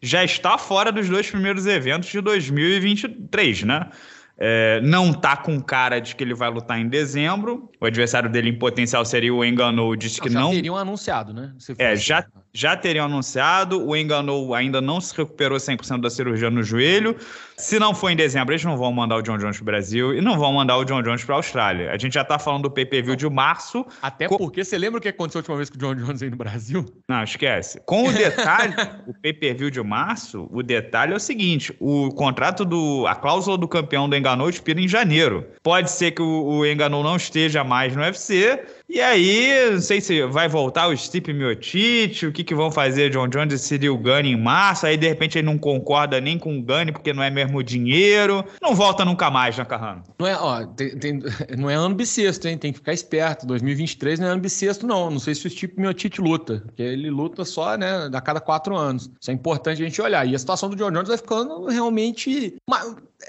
já 0.01 0.25
está 0.25 0.57
fora 0.57 0.92
dos 0.92 1.09
dois 1.09 1.29
primeiros 1.29 1.66
eventos 1.66 2.09
de 2.09 2.20
2023, 2.20 3.64
né? 3.64 3.90
É, 4.38 4.81
não 4.83 5.14
tá 5.14 5.35
com 5.35 5.59
cara 5.61 5.99
de 5.99 6.14
que 6.14 6.22
ele 6.22 6.35
vai 6.35 6.51
lutar 6.51 6.79
em 6.79 6.88
dezembro. 6.88 7.70
O 7.81 7.87
adversário 7.87 8.29
dele 8.29 8.51
em 8.51 8.59
potencial 8.59 9.05
seria 9.05 9.33
o 9.33 9.44
Enganou, 9.44 9.96
disse 9.96 10.20
que 10.20 10.29
não. 10.29 10.51
Já 10.51 10.57
teriam 10.57 10.77
anunciado, 10.77 11.33
né? 11.33 11.53
é, 11.79 11.96
já, 11.96 12.25
já 12.53 12.77
teriam 12.77 13.07
anunciado. 13.07 13.87
O 13.87 13.96
Enganou 13.96 14.55
ainda 14.55 14.81
não 14.81 15.01
se 15.01 15.16
recuperou 15.16 15.57
100% 15.57 16.01
da 16.01 16.11
cirurgia 16.11 16.51
no 16.51 16.62
joelho. 16.62 17.16
Se 17.57 17.79
não 17.79 17.94
for 17.94 18.11
em 18.11 18.16
dezembro, 18.16 18.53
eles 18.53 18.64
não 18.64 18.77
vão 18.77 18.92
mandar 18.92 19.16
o 19.16 19.22
John 19.22 19.38
Jones 19.38 19.57
pro 19.57 19.64
Brasil 19.64 20.14
e 20.14 20.20
não 20.20 20.38
vão 20.38 20.53
mandar 20.53 20.77
o 20.77 20.85
John 20.85 21.03
Jones 21.03 21.25
pra 21.25 21.37
Austrália. 21.37 21.90
A 21.90 21.96
gente 21.96 22.12
já 22.12 22.25
tá 22.25 22.38
falando 22.38 22.64
do 22.64 22.70
pay-per-view 22.70 23.16
de 23.16 23.29
março. 23.31 23.87
Até 24.03 24.29
com... 24.29 24.37
porque 24.37 24.62
você 24.62 24.77
lembra 24.77 24.99
o 24.99 25.01
que 25.01 25.09
aconteceu 25.09 25.38
a 25.38 25.40
última 25.40 25.57
vez 25.57 25.70
que 25.70 25.77
o 25.77 25.81
John 25.81 25.94
Jones 25.94 26.20
veio 26.20 26.31
no 26.31 26.37
Brasil? 26.37 26.85
Não, 27.09 27.22
esquece. 27.22 27.81
Com 27.87 28.09
o 28.09 28.12
detalhe, 28.12 28.75
o 29.07 29.14
pay-per-view 29.14 29.70
de 29.70 29.83
março, 29.83 30.46
o 30.51 30.62
detalhe 30.62 31.14
é 31.14 31.16
o 31.16 31.20
seguinte: 31.20 31.75
o 31.81 32.11
contrato 32.11 32.66
do. 32.66 33.07
a 33.07 33.14
cláusula 33.14 33.57
do 33.57 33.66
campeão 33.66 34.07
do 34.07 34.14
Enganou 34.14 34.25
expira 34.48 34.80
em 34.80 34.88
janeiro. 34.88 35.46
Pode 35.62 35.90
ser 35.90 36.12
que 36.12 36.22
o, 36.22 36.44
o 36.44 36.66
Enganou 36.66 37.02
não 37.02 37.16
esteja 37.16 37.62
mais 37.62 37.94
no 37.94 38.02
UFC 38.02 38.64
e 38.88 39.00
aí, 39.00 39.72
não 39.72 39.80
sei 39.80 40.00
se 40.00 40.24
vai 40.26 40.48
voltar 40.48 40.86
o 40.86 40.96
Stipe 40.96 41.32
Miotite, 41.32 42.24
o 42.24 42.32
que, 42.32 42.44
que 42.44 42.54
vão 42.54 42.70
fazer 42.70 43.10
John 43.10 43.26
Jones 43.26 43.54
e 43.54 43.58
Cyril 43.58 43.98
Gunn 43.98 44.20
em 44.20 44.40
março, 44.40 44.86
aí 44.86 44.96
de 44.96 45.08
repente 45.08 45.36
ele 45.36 45.46
não 45.46 45.58
concorda 45.58 46.20
nem 46.20 46.38
com 46.38 46.56
o 46.56 46.62
Gunn 46.62 46.92
porque 46.92 47.12
não 47.12 47.20
é 47.20 47.28
mesmo 47.28 47.64
dinheiro, 47.64 48.44
não 48.62 48.76
volta 48.76 49.04
nunca 49.04 49.28
mais, 49.28 49.58
né, 49.58 49.64
Carrano? 49.64 50.04
Não 50.20 50.26
é, 50.26 50.36
ó, 50.36 50.64
tem, 50.66 50.96
tem, 50.96 51.20
não 51.58 51.68
é 51.68 51.74
ano 51.74 51.96
bissexto, 51.96 52.46
hein, 52.46 52.56
tem 52.56 52.72
que 52.72 52.78
ficar 52.78 52.92
esperto, 52.92 53.44
2023 53.46 54.20
não 54.20 54.28
é 54.28 54.30
ano 54.30 54.40
bissexto 54.40 54.86
não, 54.86 55.10
não 55.10 55.18
sei 55.18 55.34
se 55.34 55.48
o 55.48 55.50
Stipe 55.50 55.80
Miotite 55.80 56.20
luta, 56.20 56.62
porque 56.64 56.82
ele 56.82 57.10
luta 57.10 57.44
só, 57.44 57.76
né, 57.76 58.08
a 58.12 58.20
cada 58.20 58.40
quatro 58.40 58.76
anos, 58.76 59.10
isso 59.20 59.30
é 59.32 59.34
importante 59.34 59.82
a 59.82 59.84
gente 59.84 60.00
olhar, 60.00 60.24
e 60.28 60.34
a 60.34 60.38
situação 60.38 60.70
do 60.70 60.76
John 60.76 60.92
Jones 60.92 61.08
vai 61.08 61.18
ficando 61.18 61.66
realmente... 61.66 62.54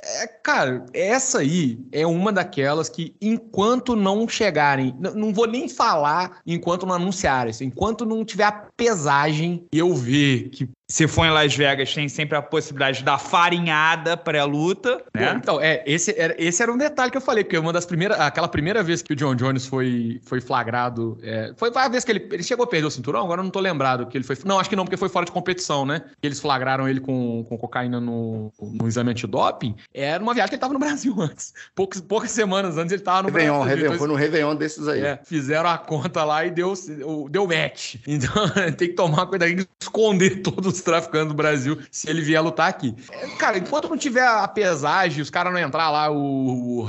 É, 0.04 0.28
cara, 0.28 0.86
essa 0.94 1.40
aí 1.40 1.80
é 1.92 2.06
uma 2.06 2.32
daquelas 2.32 2.90
que 2.90 3.16
enquanto 3.22 3.96
não 3.96 4.28
chegarem, 4.28 4.96
não 5.00 5.34
vou 5.34 5.48
nem 5.48 5.68
falar 5.68 6.40
enquanto 6.46 6.86
não 6.86 6.96
anunciarem. 6.96 7.54
Enquanto 7.62 8.06
não 8.06 8.24
tiver 8.24 8.46
a 8.46 8.68
pesagem 8.76 9.66
eu 9.72 9.96
ver 9.96 10.50
que 10.50 10.70
se 10.90 11.06
for 11.06 11.26
em 11.26 11.32
Las 11.32 11.54
Vegas, 11.54 11.94
tem 11.94 12.08
sempre 12.08 12.38
a 12.38 12.42
possibilidade 12.42 13.04
da 13.04 13.18
farinhada 13.18 14.16
pré-luta, 14.16 15.04
né? 15.14 15.34
Então, 15.36 15.60
é, 15.60 15.84
esse 15.86 16.18
era, 16.18 16.34
esse 16.38 16.64
era 16.64 16.72
um 16.72 16.78
detalhe 16.78 17.12
que 17.12 17.18
eu 17.18 17.22
falei, 17.22 17.44
porque 17.44 17.58
uma 17.58 17.74
das 17.74 17.86
primeiras, 17.86 18.18
aquela 18.18 18.48
primeira 18.48 18.82
vez 18.82 19.02
que 19.02 19.12
o 19.12 19.16
John 19.16 19.36
Jones 19.36 19.66
foi, 19.66 20.22
foi 20.24 20.40
flagrado, 20.40 21.18
é, 21.22 21.52
foi 21.58 21.72
a 21.76 21.90
vez 21.90 22.06
que 22.06 22.12
ele, 22.12 22.26
ele 22.32 22.42
chegou 22.42 22.64
a 22.64 22.68
perder 22.68 22.88
o 22.88 22.92
cinturão, 22.92 23.26
agora 23.26 23.42
eu 23.42 23.44
não 23.44 23.52
tô 23.52 23.60
lembrado 23.60 24.08
que 24.08 24.18
ele 24.18 24.24
foi, 24.24 24.38
não, 24.46 24.60
acho 24.60 24.70
que 24.70 24.78
não, 24.78 24.86
porque 24.86 24.96
foi 24.96 25.10
fora 25.10 25.26
de 25.26 25.32
competição, 25.32 25.86
né? 25.86 26.04
Eles 26.24 26.40
flagraram 26.40 26.88
ele 26.88 27.02
com, 27.02 27.46
com 27.50 27.58
cocaína 27.58 28.00
no, 28.00 28.54
no 28.58 28.88
exame 28.88 29.12
antidoping, 29.12 29.76
era 29.94 30.24
uma 30.24 30.34
viagem 30.34 30.52
que 30.52 30.56
ele 30.56 30.62
tava 30.62 30.74
no 30.74 30.80
Brasil 30.80 31.14
antes, 31.20 31.54
poucas, 31.76 32.00
poucas 32.00 32.32
semanas 32.32 32.78
antes 32.78 32.94
ele 32.94 33.02
tava 33.02 33.24
no 33.24 33.28
Réveillon, 33.28 33.58
Brasil. 33.58 33.76
Réveillon, 33.76 33.98
foi 33.98 34.08
no 34.08 34.16
Réveillon 34.16 34.56
desses 34.56 34.88
aí. 34.88 35.02
É, 35.02 35.20
fizeram 35.26 35.70
a 35.70 35.78
conta 35.78 36.24
lá 36.24 36.46
e 36.46 36.52
deu, 36.52 36.74
deu 37.30 37.46
match, 37.46 37.96
então 38.08 38.32
tem 38.78 38.88
que 38.88 38.96
tomar 38.96 39.26
cuidado, 39.26 39.68
esconder 39.82 40.42
todos 40.42 40.77
os 40.78 40.84
traficantes 40.84 41.30
do 41.30 41.34
Brasil 41.34 41.80
se 41.92 42.10
ele 42.10 42.22
vier 42.22 42.42
lutar 42.42 42.70
aqui. 42.70 42.96
Cara, 43.38 43.58
enquanto 43.58 43.90
não 43.90 43.98
tiver 43.98 44.26
a 44.26 44.48
pesagem, 44.48 45.22
os 45.22 45.30
caras 45.30 45.54
não 45.54 45.60
entrar 45.60 45.90
lá, 45.90 46.10
o, 46.10 46.82
o 46.82 46.88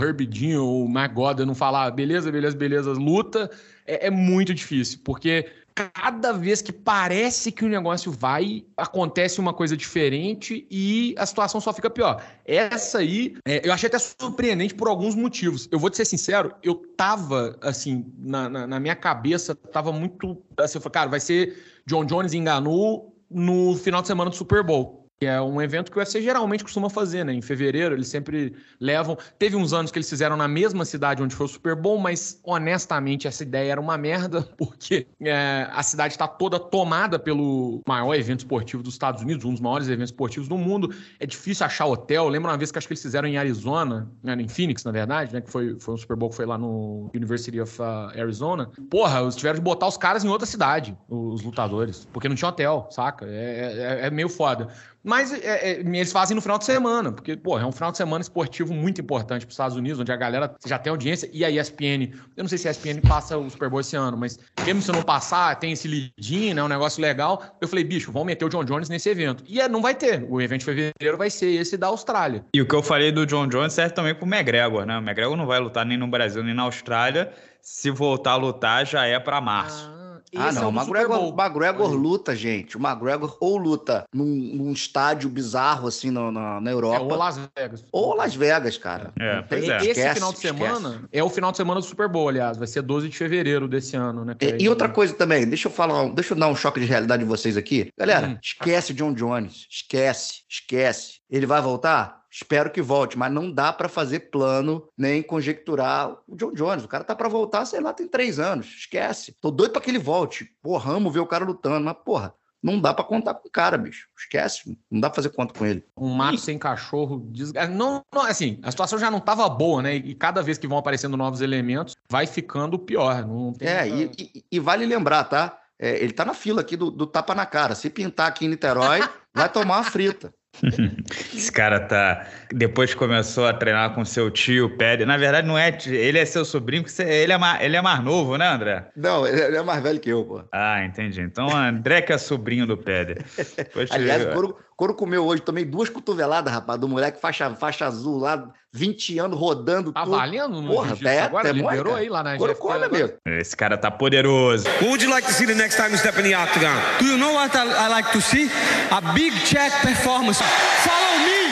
ou 0.59 0.85
o 0.85 0.89
Magoda 0.89 1.45
não 1.45 1.55
falar 1.55 1.91
beleza, 1.91 2.31
beleza, 2.31 2.57
beleza, 2.57 2.93
luta, 2.93 3.51
é, 3.87 4.07
é 4.07 4.11
muito 4.11 4.55
difícil, 4.55 5.01
porque 5.05 5.47
cada 5.79 6.33
vez 6.33 6.61
que 6.61 6.73
parece 6.73 7.53
que 7.53 7.65
o 7.65 7.69
negócio 7.69 8.11
vai, 8.11 8.65
acontece 8.77 9.39
uma 9.39 9.55
coisa 9.55 9.77
diferente 9.77 10.67
e 10.69 11.15
a 11.17 11.25
situação 11.25 11.61
só 11.61 11.73
fica 11.73 11.89
pior. 11.89 12.21
Essa 12.45 12.99
aí, 12.99 13.37
é, 13.47 13.67
eu 13.67 13.73
achei 13.73 13.87
até 13.87 13.99
surpreendente 13.99 14.75
por 14.75 14.89
alguns 14.89 15.15
motivos. 15.15 15.69
Eu 15.71 15.79
vou 15.79 15.89
te 15.89 15.97
ser 15.97 16.05
sincero, 16.05 16.53
eu 16.65 16.75
tava, 16.75 17.57
assim, 17.63 18.13
na, 18.19 18.49
na, 18.49 18.67
na 18.67 18.81
minha 18.81 18.97
cabeça, 18.97 19.55
tava 19.55 19.93
muito. 19.93 20.43
Assim, 20.57 20.79
eu 20.79 20.83
falei, 20.83 20.95
cara, 20.95 21.11
vai 21.11 21.21
ser 21.21 21.57
John 21.87 22.05
Jones 22.05 22.35
enganou 22.35 23.15
no 23.31 23.77
final 23.77 24.03
de 24.03 24.09
semana 24.09 24.31
do 24.31 24.37
Super 24.37 24.63
Bowl 24.63 25.08
que 25.21 25.27
é 25.27 25.41
um 25.43 25.61
evento 25.61 25.91
que 25.91 25.99
o 25.99 26.01
UFC 26.01 26.23
geralmente 26.23 26.63
costuma 26.63 26.89
fazer, 26.89 27.25
né? 27.25 27.33
Em 27.33 27.43
fevereiro, 27.43 27.95
eles 27.95 28.07
sempre 28.07 28.55
levam. 28.79 29.19
Teve 29.37 29.57
uns 29.57 29.73
anos 29.73 29.91
que 29.91 29.99
eles 29.99 30.09
fizeram 30.09 30.37
na 30.37 30.47
mesma 30.47 30.85
cidade 30.85 31.21
onde 31.21 31.35
foi 31.35 31.47
o 31.47 31.49
Super 31.49 31.75
Bowl, 31.75 31.99
mas 31.99 32.41
honestamente 32.45 33.27
essa 33.27 33.43
ideia 33.43 33.73
era 33.73 33.81
uma 33.81 33.99
merda, 33.99 34.43
porque 34.57 35.09
é, 35.21 35.69
a 35.73 35.83
cidade 35.83 36.15
está 36.15 36.29
toda 36.29 36.61
tomada 36.61 37.19
pelo 37.19 37.83
maior 37.87 38.15
evento 38.15 38.41
esportivo 38.41 38.83
dos 38.83 38.95
Estados 38.95 39.21
Unidos, 39.23 39.45
um 39.45 39.51
dos 39.51 39.61
maiores 39.61 39.89
eventos 39.89 40.11
esportivos 40.11 40.49
do 40.49 40.57
mundo. 40.57 40.95
É 41.19 41.27
difícil 41.27 41.67
achar 41.67 41.87
hotel. 41.87 42.29
Lembra 42.29 42.53
uma 42.53 42.59
vez 42.59 42.71
que 42.71 42.79
acho 42.79 42.87
que 42.87 42.93
eles 42.93 43.03
fizeram 43.03 43.27
em 43.27 43.37
Arizona, 43.37 44.09
né? 44.23 44.35
em 44.35 44.47
Phoenix, 44.47 44.85
na 44.85 44.93
verdade, 44.93 45.35
né? 45.35 45.41
Que 45.41 45.51
foi, 45.51 45.77
foi 45.81 45.95
um 45.95 45.97
Super 45.97 46.17
Bowl 46.17 46.31
que 46.31 46.37
foi 46.37 46.47
lá 46.47 46.57
no 46.57 47.11
University 47.13 47.61
of 47.61 47.81
uh, 47.83 48.21
Arizona. 48.21 48.71
Porra, 48.89 49.21
eles 49.23 49.35
tiveram 49.35 49.57
de 49.57 49.63
botar 49.63 49.89
os 49.89 49.97
caras 49.97 50.25
em 50.25 50.29
outra 50.29 50.47
cidade, 50.47 50.97
os 51.09 51.43
lutadores, 51.43 52.07
porque 52.13 52.29
não 52.29 52.37
tinha 52.37 52.49
hotel, 52.49 52.87
saca? 52.93 53.27
é, 53.27 53.99
é, 54.03 54.07
é 54.07 54.11
meio 54.11 54.29
foda. 54.29 54.69
Mas 55.03 55.33
é, 55.33 55.73
é, 55.73 55.81
eles 55.81 56.13
fazem 56.13 56.35
no 56.35 56.41
final 56.41 56.59
de 56.59 56.65
semana, 56.65 57.13
porque, 57.13 57.37
pô, 57.37 57.59
é 57.59 57.65
um 57.65 57.73
final 57.73 57.91
de 57.91 57.97
semana 57.97 58.21
esportivo 58.21 58.75
muito 58.75 59.01
importante 59.01 59.47
para 59.47 59.51
os 59.51 59.55
Estados 59.55 59.77
Unidos, 59.77 60.01
onde 60.01 60.13
a 60.13 60.17
galera 60.17 60.55
já 60.67 60.79
tem 60.79 60.91
audiência. 60.91 61.31
E 61.33 61.45
a 61.45 61.51
ESPN, 61.51 62.13
eu 62.37 62.43
não 62.43 62.49
sei 62.49 62.59
se 62.59 62.69
a 62.69 62.71
ESPN 62.71 63.01
passa 63.07 63.37
o 63.39 63.49
Super 63.49 63.71
Bowl 63.71 63.81
esse 63.81 63.97
ano, 63.97 64.17
mas 64.17 64.39
mesmo 64.65 64.83
se 64.83 64.93
não 64.93 65.03
passar, 65.03 65.55
tem 65.57 65.73
esse 65.73 65.87
lead 65.87 66.55
né, 66.55 66.63
um 66.63 66.69
negócio 66.69 67.01
legal. 67.01 67.43
Eu 67.61 67.69
falei, 67.69 67.85
bicho, 67.85 68.13
vamos 68.13 68.27
meter 68.27 68.45
o 68.45 68.49
John 68.49 68.65
Jones 68.65 68.89
nesse 68.89 69.09
evento. 69.09 69.45
E 69.47 69.61
é, 69.61 69.69
não 69.69 69.81
vai 69.81 69.95
ter. 69.95 70.27
O 70.29 70.41
evento 70.41 70.61
de 70.61 70.67
fevereiro 70.67 71.17
vai 71.17 71.31
ser 71.31 71.51
esse 71.53 71.77
da 71.77 71.87
Austrália. 71.87 72.45
E 72.53 72.61
o 72.61 72.67
que 72.67 72.75
eu 72.75 72.83
falei 72.83 73.13
do 73.13 73.25
John 73.25 73.47
Jones 73.47 73.73
serve 73.73 73.95
também 73.95 74.15
pro 74.15 74.27
McGregor, 74.27 74.85
né? 74.85 74.99
O 74.99 75.01
McGregor 75.01 75.37
não 75.37 75.47
vai 75.47 75.61
lutar 75.61 75.87
nem 75.87 75.97
no 75.97 76.09
Brasil 76.09 76.43
nem 76.43 76.55
na 76.55 76.63
Austrália. 76.63 77.33
Se 77.63 77.91
voltar 77.91 78.33
a 78.33 78.37
lutar, 78.37 78.87
já 78.87 79.07
é 79.07 79.19
para 79.19 79.41
março. 79.41 79.89
Ah. 79.93 79.98
Ah, 80.37 80.53
não, 80.53 80.65
é 80.65 80.67
o 80.67 80.71
McGregor, 80.71 81.35
McGregor 81.39 81.93
luta, 81.93 82.35
gente. 82.37 82.77
O 82.77 82.81
McGregor 82.81 83.37
ou 83.41 83.57
luta 83.57 84.05
num, 84.13 84.25
num 84.27 84.73
estádio 84.73 85.29
bizarro, 85.29 85.89
assim, 85.89 86.11
na, 86.11 86.31
na, 86.31 86.61
na 86.61 86.71
Europa. 86.71 86.97
É, 86.97 87.01
ou 87.01 87.17
Las 87.17 87.41
Vegas. 87.57 87.85
Ou 87.93 88.15
Las 88.15 88.35
Vegas, 88.35 88.79
cara. 88.79 89.13
É, 89.19 89.43
tem, 89.43 89.71
é. 89.71 89.77
Esse 89.79 89.91
esquece, 89.91 90.15
final 90.15 90.33
de 90.33 90.39
semana 90.39 90.89
esquece. 90.89 91.09
é 91.13 91.23
o 91.23 91.31
final 91.31 91.51
de 91.51 91.57
semana 91.57 91.81
do 91.81 91.87
Super 91.87 92.09
Bowl, 92.09 92.29
aliás. 92.29 92.57
Vai 92.57 92.67
ser 92.67 92.83
12 92.83 93.09
de 93.09 93.17
fevereiro 93.17 93.69
desse 93.69 93.97
ano, 93.97 94.25
né? 94.25 94.37
E, 94.41 94.65
e, 94.65 94.69
outra 94.69 94.89
coisa 94.89 95.15
também, 95.15 95.47
deixa 95.47 95.69
eu 95.69 95.73
falar, 95.73 96.09
deixa 96.11 96.35
eu 96.35 96.39
dar 96.39 96.49
um 96.49 96.57
choque 96.57 96.81
de 96.81 96.87
realidade 96.87 97.23
de 97.23 97.29
vocês 97.29 97.57
aqui. 97.57 97.91
Galera, 97.97 98.29
hum. 98.29 98.39
esquece 98.43 98.93
John 98.93 99.13
Jones. 99.13 99.67
Esquece, 99.71 100.43
esquece. 100.49 101.21
Ele 101.31 101.47
vai 101.47 101.61
voltar? 101.61 102.18
Espero 102.31 102.71
que 102.71 102.83
volte, 102.83 103.17
mas 103.17 103.33
não 103.33 103.51
dá 103.51 103.73
para 103.73 103.89
fazer 103.89 104.31
plano 104.31 104.87
nem 104.97 105.23
conjecturar 105.23 106.17
o 106.27 106.37
John 106.37 106.53
Jones. 106.53 106.85
O 106.85 106.89
cara 106.89 107.05
tá 107.05 107.15
para 107.15 107.29
voltar, 107.29 107.65
sei 107.65 107.81
lá, 107.81 107.93
tem 107.93 108.07
três 108.07 108.39
anos. 108.39 108.67
Esquece. 108.67 109.35
Tô 109.41 109.51
doido 109.51 109.73
para 109.73 109.81
que 109.81 109.91
ele 109.91 109.99
volte. 109.99 110.51
Porra, 110.63 110.93
amo 110.93 111.11
ver 111.11 111.21
o 111.21 111.27
cara 111.27 111.45
lutando, 111.45 111.85
mas 111.87 111.97
porra, 112.05 112.35
não 112.63 112.81
dá 112.81 112.93
para 112.93 113.05
contar 113.05 113.35
com 113.35 113.49
o 113.49 113.51
cara, 113.51 113.79
bicho. 113.79 114.09
Esquece. 114.19 114.77
Não 114.91 115.01
dá 115.01 115.09
pra 115.09 115.17
fazer 115.17 115.31
conta 115.31 115.57
com 115.57 115.65
ele. 115.65 115.85
Um 115.97 116.11
mato 116.11 116.39
sem 116.39 116.59
cachorro. 116.59 117.21
Des... 117.31 117.53
Não, 117.71 118.05
não, 118.13 118.23
assim, 118.23 118.59
a 118.63 118.71
situação 118.71 118.99
já 118.99 119.11
não 119.11 119.21
tava 119.21 119.49
boa, 119.49 119.81
né? 119.81 119.95
E 119.95 120.15
cada 120.15 120.43
vez 120.43 120.59
que 120.59 120.67
vão 120.67 120.79
aparecendo 120.79 121.17
novos 121.17 121.41
elementos, 121.41 121.95
vai 122.11 122.27
ficando 122.27 122.79
pior. 122.79 123.27
Não 123.27 123.55
é, 123.61 123.87
muita... 123.87 124.21
e, 124.21 124.33
e, 124.35 124.45
e, 124.53 124.61
vale 124.61 124.85
lembrar, 124.85 125.25
tá? 125.25 125.59
É, 125.79 126.03
ele 126.03 126.13
tá 126.13 126.25
na 126.25 126.35
fila 126.35 126.61
aqui 126.61 126.77
do, 126.77 126.91
do 126.91 127.07
tapa 127.07 127.35
na 127.35 127.47
cara. 127.47 127.77
Se 127.77 127.89
pintar 127.89 128.27
aqui 128.27 128.45
em 128.45 128.49
Niterói, 128.49 129.01
vai 129.33 129.49
tomar 129.49 129.77
uma 129.77 129.85
frita. 129.85 130.35
Esse 131.35 131.53
cara 131.53 131.81
tá. 131.81 132.27
Depois 132.53 132.95
começou 132.95 133.47
a 133.47 133.53
treinar 133.53 133.95
com 133.95 134.05
seu 134.05 134.31
tio, 134.31 134.77
Pede. 134.77 135.05
Na 135.05 135.17
verdade, 135.17 135.47
não 135.47 135.57
é. 135.57 135.77
Ele 135.87 136.19
é 136.19 136.25
seu 136.25 136.45
sobrinho, 136.45 136.85
ele 136.99 137.33
é, 137.33 137.39
mais, 137.39 137.63
ele 137.63 137.77
é 137.77 137.83
mais 137.83 138.03
novo, 138.03 138.37
né, 138.37 138.49
André? 138.49 138.89
Não, 138.97 139.27
ele 139.27 139.57
é 139.57 139.63
mais 139.63 139.83
velho 139.83 140.01
que 140.01 140.11
eu, 140.11 140.25
pô. 140.25 140.43
Ah, 140.53 140.85
entendi. 140.85 141.21
Então, 141.21 141.55
André 141.55 142.03
que 142.03 142.13
é 142.13 142.19
sobrinho 142.19 142.67
do 142.67 142.77
Pede. 142.77 143.17
Aliás, 143.91 144.25
o 144.25 144.31
couro, 144.31 144.57
couro 144.79 144.95
comeu 144.95 145.27
hoje. 145.27 145.43
Tomei 145.43 145.65
duas 145.65 145.89
cotoveladas, 145.91 146.53
rapaz, 146.55 146.79
do 146.79 146.89
moleque 146.89 147.21
faixa, 147.21 147.53
faixa 147.57 147.85
azul 147.85 148.17
lá 148.19 148.49
20 148.73 149.19
anos 149.19 149.37
rodando 149.39 149.93
Tá 149.93 150.05
tudo. 150.05 150.17
valendo 150.17 150.63
no 150.63 150.69
Porra, 150.73 150.85
registro 150.85 151.09
é, 151.09 151.21
agora? 151.21 151.49
é 151.49 151.53
Liberou 151.53 151.95
aí 151.97 152.09
lá 152.09 152.23
na 152.23 152.37
GFT 152.37 152.55
come, 152.55 152.85
amigo. 152.85 153.13
Esse 153.27 153.57
cara 153.57 153.77
tá 153.77 153.91
poderoso. 153.91 154.69
What 154.69 154.85
would 154.87 155.05
you 155.05 155.11
like 155.11 155.27
to 155.27 155.33
see 155.35 155.47
the 155.47 155.55
next 155.55 155.77
time 155.77 155.91
you 155.91 155.99
step 155.99 156.17
in 156.21 156.23
the 156.31 156.37
octagon? 156.37 156.73
Do 157.01 157.07
you 157.07 157.19
know 157.19 157.35
what 157.35 157.55
I, 157.57 157.65
I 157.87 157.89
like 157.89 158.13
to 158.13 158.21
see? 158.21 158.49
A 158.93 159.01
big 159.15 159.33
check 159.45 159.73
performance. 159.83 160.41
Follow 160.41 161.19
me. 161.27 161.51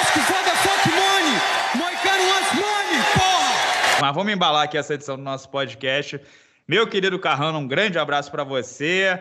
Ask 0.00 0.12
for 0.12 0.42
the 0.44 0.56
fuck 0.62 0.86
money. 0.94 1.36
Moicano 1.74 2.24
wants 2.30 2.52
money, 2.54 3.02
porra. 3.12 4.00
Mas 4.00 4.14
vamos 4.14 4.32
embalar 4.32 4.62
aqui 4.62 4.78
essa 4.78 4.94
edição 4.94 5.16
do 5.16 5.22
nosso 5.22 5.48
podcast. 5.48 6.20
Meu 6.68 6.86
querido 6.86 7.18
Carrano, 7.18 7.58
um 7.58 7.66
grande 7.66 7.98
abraço 7.98 8.30
para 8.30 8.44
você. 8.44 9.20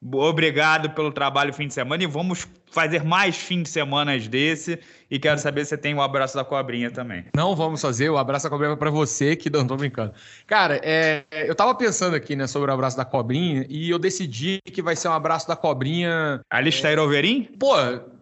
Obrigado 0.00 0.90
pelo 0.90 1.10
trabalho 1.10 1.52
fim 1.52 1.66
de 1.66 1.74
semana 1.74 2.02
e 2.04 2.06
vamos 2.06 2.46
fazer 2.70 3.02
mais 3.02 3.36
fim 3.36 3.62
de 3.62 3.68
semana 3.68 4.16
desse. 4.18 4.78
E 5.10 5.18
quero 5.18 5.40
saber 5.40 5.64
se 5.64 5.70
você 5.70 5.78
tem 5.78 5.94
o 5.94 6.02
abraço 6.02 6.36
da 6.36 6.44
cobrinha 6.44 6.90
também. 6.90 7.24
Não 7.34 7.56
vamos 7.56 7.80
fazer, 7.80 8.08
o 8.10 8.18
abraço 8.18 8.44
da 8.44 8.50
cobrinha 8.50 8.76
pra 8.76 8.90
você, 8.90 9.34
que 9.34 9.50
não 9.50 9.66
tô 9.66 9.76
brincando. 9.76 10.12
Cara, 10.46 10.78
é, 10.84 11.24
eu 11.30 11.54
tava 11.54 11.74
pensando 11.74 12.14
aqui, 12.14 12.36
né, 12.36 12.46
sobre 12.46 12.70
o 12.70 12.74
abraço 12.74 12.96
da 12.96 13.04
cobrinha, 13.04 13.64
e 13.68 13.90
eu 13.90 13.98
decidi 13.98 14.60
que 14.64 14.82
vai 14.82 14.94
ser 14.94 15.08
um 15.08 15.12
abraço 15.12 15.48
da 15.48 15.56
cobrinha. 15.56 16.40
Alistair 16.50 16.98
Overin? 16.98 17.44
Pô, 17.58 17.74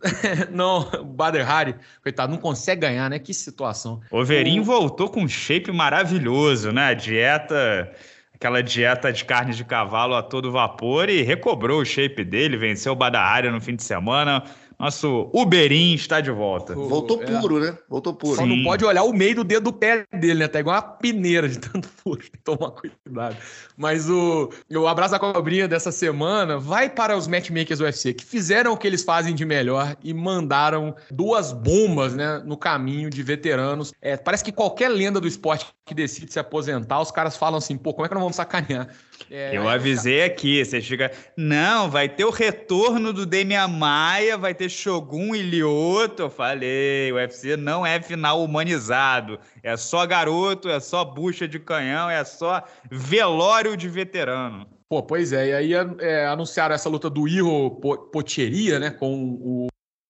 não, 0.51 0.89
o 1.01 1.05
Bader 1.05 1.51
Hari, 1.51 1.75
coitado, 2.03 2.33
não 2.33 2.39
consegue 2.39 2.83
ganhar, 2.83 3.11
né? 3.11 3.19
Que 3.19 3.35
situação. 3.35 4.01
Overin 4.11 4.61
voltou 4.63 5.11
com 5.11 5.23
um 5.23 5.29
shape 5.29 5.73
maravilhoso, 5.73 6.73
né? 6.73 6.87
A 6.87 6.95
dieta, 6.95 7.93
aquela 8.37 8.63
dieta 8.63 9.11
de 9.11 9.25
carne 9.25 9.55
de 9.55 9.65
cavalo 9.65 10.15
a 10.15 10.23
todo 10.23 10.53
vapor 10.53 11.09
e 11.09 11.23
recobrou 11.23 11.81
o 11.81 11.85
shape 11.85 12.23
dele, 12.23 12.59
venceu 12.59 12.93
o 12.93 12.97
Badahari 12.97 13.51
no 13.51 13.61
fim 13.61 13.75
de 13.75 13.83
semana. 13.83 14.45
Nosso 14.79 15.31
Uberin 15.33 15.95
está 15.95 16.21
de 16.21 16.31
volta. 16.31 16.75
Voltou 16.75 17.23
É. 17.23 17.27
puro, 17.27 17.59
né? 17.59 17.77
Voltou 17.89 18.13
puro. 18.13 18.37
Só 18.37 18.43
Sim. 18.43 18.57
não 18.57 18.65
pode 18.65 18.85
olhar 18.85 19.05
o 19.05 19.13
meio 19.13 19.37
do 19.37 19.45
dedo 19.45 19.65
do 19.65 19.73
pé 19.73 20.05
dele, 20.13 20.41
né? 20.41 20.49
Tá 20.49 20.61
igual 20.61 20.77
uma 20.77 20.83
peneira 20.83 21.49
de 21.49 21.59
tanto 21.59 21.89
furo. 21.89 22.21
Tem 22.21 22.31
que 22.31 22.39
tomar 22.39 22.73
cuidado. 22.73 23.37
Mas 23.77 24.11
o, 24.11 24.51
o 24.71 24.87
abraço 24.87 25.13
da 25.13 25.19
cobrinha 25.19 25.67
dessa 25.67 25.91
semana 25.91 26.59
vai 26.59 26.91
para 26.91 27.17
os 27.17 27.27
matchmakers 27.27 27.79
do 27.79 27.85
UFC, 27.85 28.13
que 28.13 28.25
fizeram 28.25 28.73
o 28.73 28.77
que 28.77 28.87
eles 28.87 29.03
fazem 29.03 29.35
de 29.35 29.45
melhor 29.45 29.97
e 30.05 30.13
mandaram 30.13 30.95
duas 31.11 31.53
bombas, 31.53 32.15
né, 32.15 32.43
no 32.45 32.57
caminho 32.57 33.09
de 33.09 33.23
veteranos. 33.23 33.93
É, 34.01 34.17
parece 34.17 34.45
que 34.45 34.53
qualquer 34.53 34.89
lenda 34.89 35.21
do 35.21 35.27
esporte 35.27 35.67
que 35.87 35.95
decide 35.95 36.33
se 36.33 36.39
aposentar, 36.39 37.01
os 37.01 37.11
caras 37.11 37.37
falam 37.37 37.59
assim, 37.59 37.77
pô, 37.77 37.95
como 37.95 38.05
é 38.05 38.09
que 38.09 38.15
não 38.15 38.23
vamos 38.23 38.37
sacanear? 38.37 38.89
É, 39.31 39.57
Eu 39.57 39.63
aí- 39.69 39.75
avisei 39.75 40.23
aqui, 40.25 40.65
você 40.65 40.81
chega. 40.81 41.11
Não, 41.37 41.91
vai 41.91 42.09
ter 42.09 42.25
o 42.25 42.31
retorno 42.31 43.13
do 43.13 43.27
Demian 43.27 43.69
Maia, 43.69 44.37
vai 44.39 44.55
ter 44.55 44.69
Shogun 44.69 45.35
e 45.35 45.43
Lioto. 45.43 46.23
Eu 46.23 46.31
falei, 46.31 47.11
o 47.13 47.17
UFC 47.17 47.57
não 47.57 47.85
é 47.85 48.01
final 48.01 48.43
humanizado. 48.43 49.39
É 49.63 49.77
só 49.77 50.07
garoto, 50.07 50.69
é 50.69 50.79
só 50.81 51.05
bucha 51.05 51.49
de 51.49 51.59
canhão, 51.59 52.09
é 52.09 52.25
só 52.25 52.63
velório 52.91 53.77
de 53.77 53.89
veterano. 53.89 54.67
Pô, 54.89 55.03
pois 55.03 55.33
é, 55.33 55.49
e 55.49 55.53
aí 55.53 55.73
é, 56.01 56.27
anunciaram 56.27 56.75
essa 56.75 56.89
luta 56.89 57.11
do 57.11 57.27
Iro 57.27 57.73
Po- 57.83 57.99
Potieria, 57.99 58.79
né, 58.79 58.91
com 58.91 59.13
o, 59.41 59.67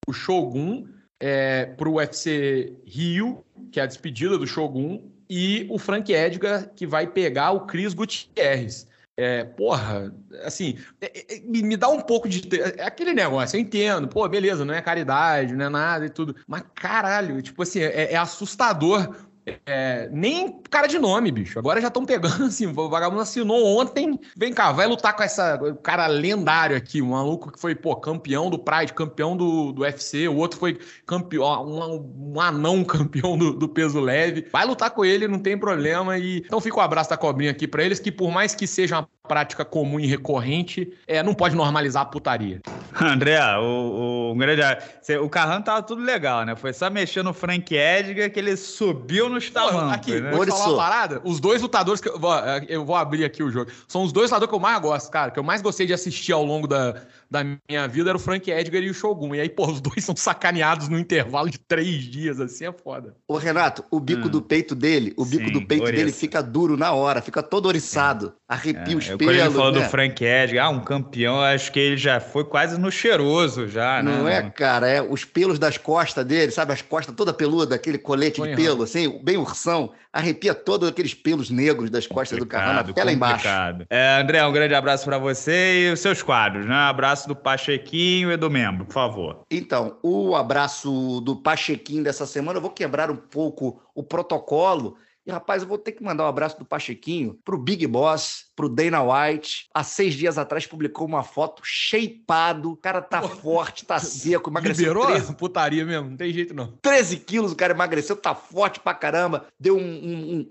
o 0.06 0.12
Shogun 0.12 0.86
é, 1.18 1.64
pro 1.64 1.94
UFC 1.94 2.74
Rio, 2.86 3.42
que 3.72 3.80
é 3.80 3.84
a 3.84 3.86
despedida 3.86 4.36
do 4.36 4.46
Shogun, 4.46 5.10
e 5.30 5.66
o 5.70 5.78
Frank 5.78 6.12
Edgar, 6.12 6.70
que 6.76 6.86
vai 6.86 7.06
pegar 7.06 7.52
o 7.52 7.60
Cris 7.66 7.94
Gutierrez. 7.94 8.86
É, 9.18 9.44
porra, 9.44 10.14
assim, 10.44 10.78
é- 11.00 11.36
é- 11.36 11.40
me, 11.40 11.74
dá 11.74 11.88
um 11.88 12.02
pouco 12.02 12.28
de. 12.28 12.42
É 12.78 12.84
aquele 12.84 13.14
negócio, 13.14 13.56
eu 13.56 13.60
entendo, 13.62 14.06
pô, 14.08 14.28
beleza, 14.28 14.62
não 14.62 14.74
é 14.74 14.82
caridade, 14.82 15.54
não 15.56 15.64
é 15.64 15.68
nada 15.70 16.04
e 16.04 16.10
tudo. 16.10 16.36
Mas 16.46 16.62
caralho, 16.74 17.40
tipo 17.40 17.62
assim, 17.62 17.80
é, 17.80 18.12
é 18.12 18.16
assustador 18.16 19.25
é, 19.64 20.08
nem 20.10 20.60
cara 20.70 20.86
de 20.86 20.98
nome, 20.98 21.30
bicho. 21.30 21.58
Agora 21.58 21.80
já 21.80 21.88
estão 21.88 22.04
pegando 22.04 22.44
assim. 22.46 22.66
O 22.66 22.88
vagabundo 22.88 23.22
assinou 23.22 23.64
ontem. 23.78 24.18
Vem 24.36 24.52
cá, 24.52 24.72
vai 24.72 24.86
lutar 24.86 25.14
com 25.14 25.22
essa 25.22 25.58
cara 25.82 26.06
lendário 26.06 26.76
aqui, 26.76 27.00
um 27.00 27.10
maluco 27.10 27.52
que 27.52 27.60
foi, 27.60 27.74
pô, 27.74 27.94
campeão 27.96 28.50
do 28.50 28.58
Pride, 28.58 28.92
campeão 28.92 29.36
do, 29.36 29.72
do 29.72 29.82
UFC. 29.82 30.28
O 30.28 30.36
outro 30.36 30.58
foi 30.58 30.78
campeão, 31.06 31.64
um, 31.64 32.32
um 32.34 32.40
anão 32.40 32.82
campeão 32.84 33.38
do, 33.38 33.52
do 33.52 33.68
peso 33.68 34.00
leve. 34.00 34.46
Vai 34.52 34.66
lutar 34.66 34.90
com 34.90 35.04
ele, 35.04 35.28
não 35.28 35.38
tem 35.38 35.56
problema. 35.56 36.18
E 36.18 36.38
então 36.38 36.60
fica 36.60 36.78
o 36.78 36.80
abraço 36.80 37.10
da 37.10 37.16
cobrinha 37.16 37.52
aqui 37.52 37.68
pra 37.68 37.84
eles, 37.84 38.00
que 38.00 38.10
por 38.10 38.30
mais 38.30 38.54
que 38.54 38.66
seja 38.66 38.98
uma 38.98 39.08
prática 39.28 39.64
comum 39.64 40.00
e 40.00 40.06
recorrente, 40.06 40.92
é, 41.06 41.22
não 41.22 41.34
pode 41.34 41.54
normalizar 41.54 42.02
a 42.02 42.06
putaria. 42.06 42.60
André, 43.04 43.38
o, 43.58 44.32
o, 44.32 44.32
um 44.32 45.24
O 45.24 45.28
Carrano 45.28 45.64
tava 45.64 45.82
tudo 45.82 46.02
legal, 46.02 46.44
né? 46.44 46.56
Foi 46.56 46.72
só 46.72 46.88
mexer 46.88 47.22
no 47.22 47.34
Frank 47.34 47.74
Edgar 47.74 48.30
que 48.30 48.38
ele 48.38 48.56
subiu 48.56 49.28
nos 49.28 49.50
tamancos, 49.50 49.92
aqui, 49.92 50.20
né? 50.20 50.30
vou 50.30 50.44
te 50.44 50.50
falar 50.50 50.68
uma 50.68 50.76
parada. 50.76 51.20
Os 51.24 51.40
dois 51.40 51.60
lutadores 51.60 52.00
que 52.00 52.08
eu 52.08 52.18
vou, 52.18 52.34
é, 52.34 52.64
eu 52.68 52.84
vou 52.84 52.96
abrir 52.96 53.24
aqui 53.24 53.42
o 53.42 53.50
jogo. 53.50 53.70
São 53.86 54.02
os 54.02 54.12
dois 54.12 54.30
lutadores 54.30 54.48
que 54.48 54.54
eu 54.54 54.60
mais 54.60 54.80
gosto, 54.80 55.10
cara. 55.10 55.30
Que 55.30 55.38
eu 55.38 55.44
mais 55.44 55.60
gostei 55.60 55.86
de 55.86 55.92
assistir 55.92 56.32
ao 56.32 56.44
longo 56.44 56.66
da, 56.66 57.02
da 57.30 57.44
minha 57.44 57.86
vida 57.88 58.10
era 58.10 58.16
o 58.16 58.20
Frank 58.20 58.50
Edgar 58.50 58.82
e 58.82 58.90
o 58.90 58.94
Shogun. 58.94 59.34
E 59.34 59.40
aí, 59.40 59.48
pô, 59.48 59.66
os 59.66 59.80
dois 59.80 60.02
são 60.04 60.16
sacaneados 60.16 60.88
no 60.88 60.98
intervalo 60.98 61.50
de 61.50 61.58
três 61.58 62.02
dias, 62.04 62.40
assim, 62.40 62.66
é 62.66 62.72
foda. 62.72 63.14
Ô, 63.28 63.36
Renato, 63.36 63.84
o 63.90 64.00
bico 64.00 64.26
Hum. 64.26 64.30
do 64.30 64.42
peito 64.42 64.74
dele, 64.74 65.12
o 65.16 65.24
bico 65.24 65.46
Sim, 65.46 65.52
do 65.52 65.66
peito 65.66 65.84
ouriça. 65.84 66.04
dele 66.04 66.12
fica 66.12 66.42
duro 66.42 66.76
na 66.76 66.92
hora, 66.92 67.20
fica 67.20 67.42
todo 67.42 67.66
oriçado, 67.66 68.34
arrepia 68.48 68.96
os 68.96 69.08
É, 69.08 69.16
quando 69.16 69.22
ele 69.30 69.38
pelos, 69.40 69.54
falou 69.54 69.72
né? 69.72 69.80
do 69.80 69.90
Frank 69.90 70.24
Edgar, 70.24 70.66
ah, 70.66 70.70
um 70.70 70.80
campeão, 70.80 71.40
acho 71.40 71.72
que 71.72 71.80
ele 71.80 71.96
já 71.96 72.20
foi 72.20 72.44
quase 72.44 72.78
no 72.78 72.90
cheiroso 72.90 73.66
já, 73.66 74.02
né? 74.02 74.18
Não 74.18 74.28
é, 74.28 74.48
cara, 74.50 74.88
é 74.88 75.02
os 75.02 75.24
pelos 75.24 75.58
das 75.58 75.76
costas 75.76 76.24
dele, 76.24 76.52
sabe? 76.52 76.72
As 76.72 76.80
costas 76.80 77.14
toda 77.14 77.32
peluda, 77.32 77.74
aquele 77.74 77.98
colete 77.98 78.40
de 78.40 78.54
pelo, 78.54 78.84
assim, 78.84 79.20
bem 79.22 79.36
ursão, 79.36 79.92
arrepia 80.12 80.54
todos 80.54 80.88
aqueles 80.88 81.12
pelos 81.12 81.50
negros 81.50 81.90
das 81.90 82.06
costas 82.06 82.38
do 82.38 82.46
carrano 82.46 82.90
até 82.90 83.02
lá 83.02 83.12
embaixo. 83.12 83.44
complicado. 83.44 83.86
É, 83.90 84.20
André, 84.20 84.44
um 84.46 84.52
grande 84.52 84.74
abraço 84.74 85.04
pra 85.04 85.18
você 85.18 85.88
e 85.88 85.92
os 85.92 86.00
seus 86.00 86.22
quadros, 86.22 86.66
né? 86.66 86.74
Abraço 86.74 87.26
do 87.26 87.34
Pachequinho 87.34 88.30
e 88.30 88.36
do 88.36 88.48
membro, 88.48 88.86
por 88.86 88.92
favor. 88.92 89.44
Então, 89.50 89.98
o 90.02 90.36
abraço 90.36 91.20
do 91.20 91.36
Pachequinho 91.36 92.04
dessa 92.04 92.26
semana, 92.26 92.58
eu 92.58 92.62
vou 92.62 92.70
quebrar 92.70 93.10
um 93.10 93.16
pouco 93.16 93.80
o 93.94 94.04
protocolo. 94.04 94.96
E, 95.26 95.30
rapaz, 95.32 95.62
eu 95.62 95.68
vou 95.68 95.76
ter 95.76 95.90
que 95.92 96.04
mandar 96.04 96.24
um 96.24 96.28
abraço 96.28 96.56
do 96.56 96.64
Pachequinho 96.64 97.36
pro 97.44 97.58
Big 97.58 97.84
Boss, 97.86 98.44
pro 98.54 98.68
Dana 98.68 99.02
White. 99.02 99.66
Há 99.74 99.82
seis 99.82 100.14
dias 100.14 100.38
atrás 100.38 100.66
publicou 100.66 101.04
uma 101.04 101.24
foto 101.24 101.62
shapeado. 101.64 102.70
O 102.70 102.76
cara 102.76 103.02
tá 103.02 103.22
forte, 103.22 103.84
tá 103.84 103.98
seco, 104.00 104.50
emagreceu 104.50 104.86
Liberou 104.88 105.06
13, 105.06 105.34
putaria 105.34 105.84
mesmo, 105.84 106.10
não 106.10 106.16
tem 106.16 106.32
jeito 106.32 106.54
não. 106.54 106.72
13 106.80 107.16
quilos, 107.18 107.50
o 107.52 107.56
cara 107.56 107.72
emagreceu, 107.72 108.14
tá 108.16 108.34
forte 108.36 108.78
pra 108.78 108.94
caramba. 108.94 109.46
Deu 109.58 109.76
um- 109.76 109.80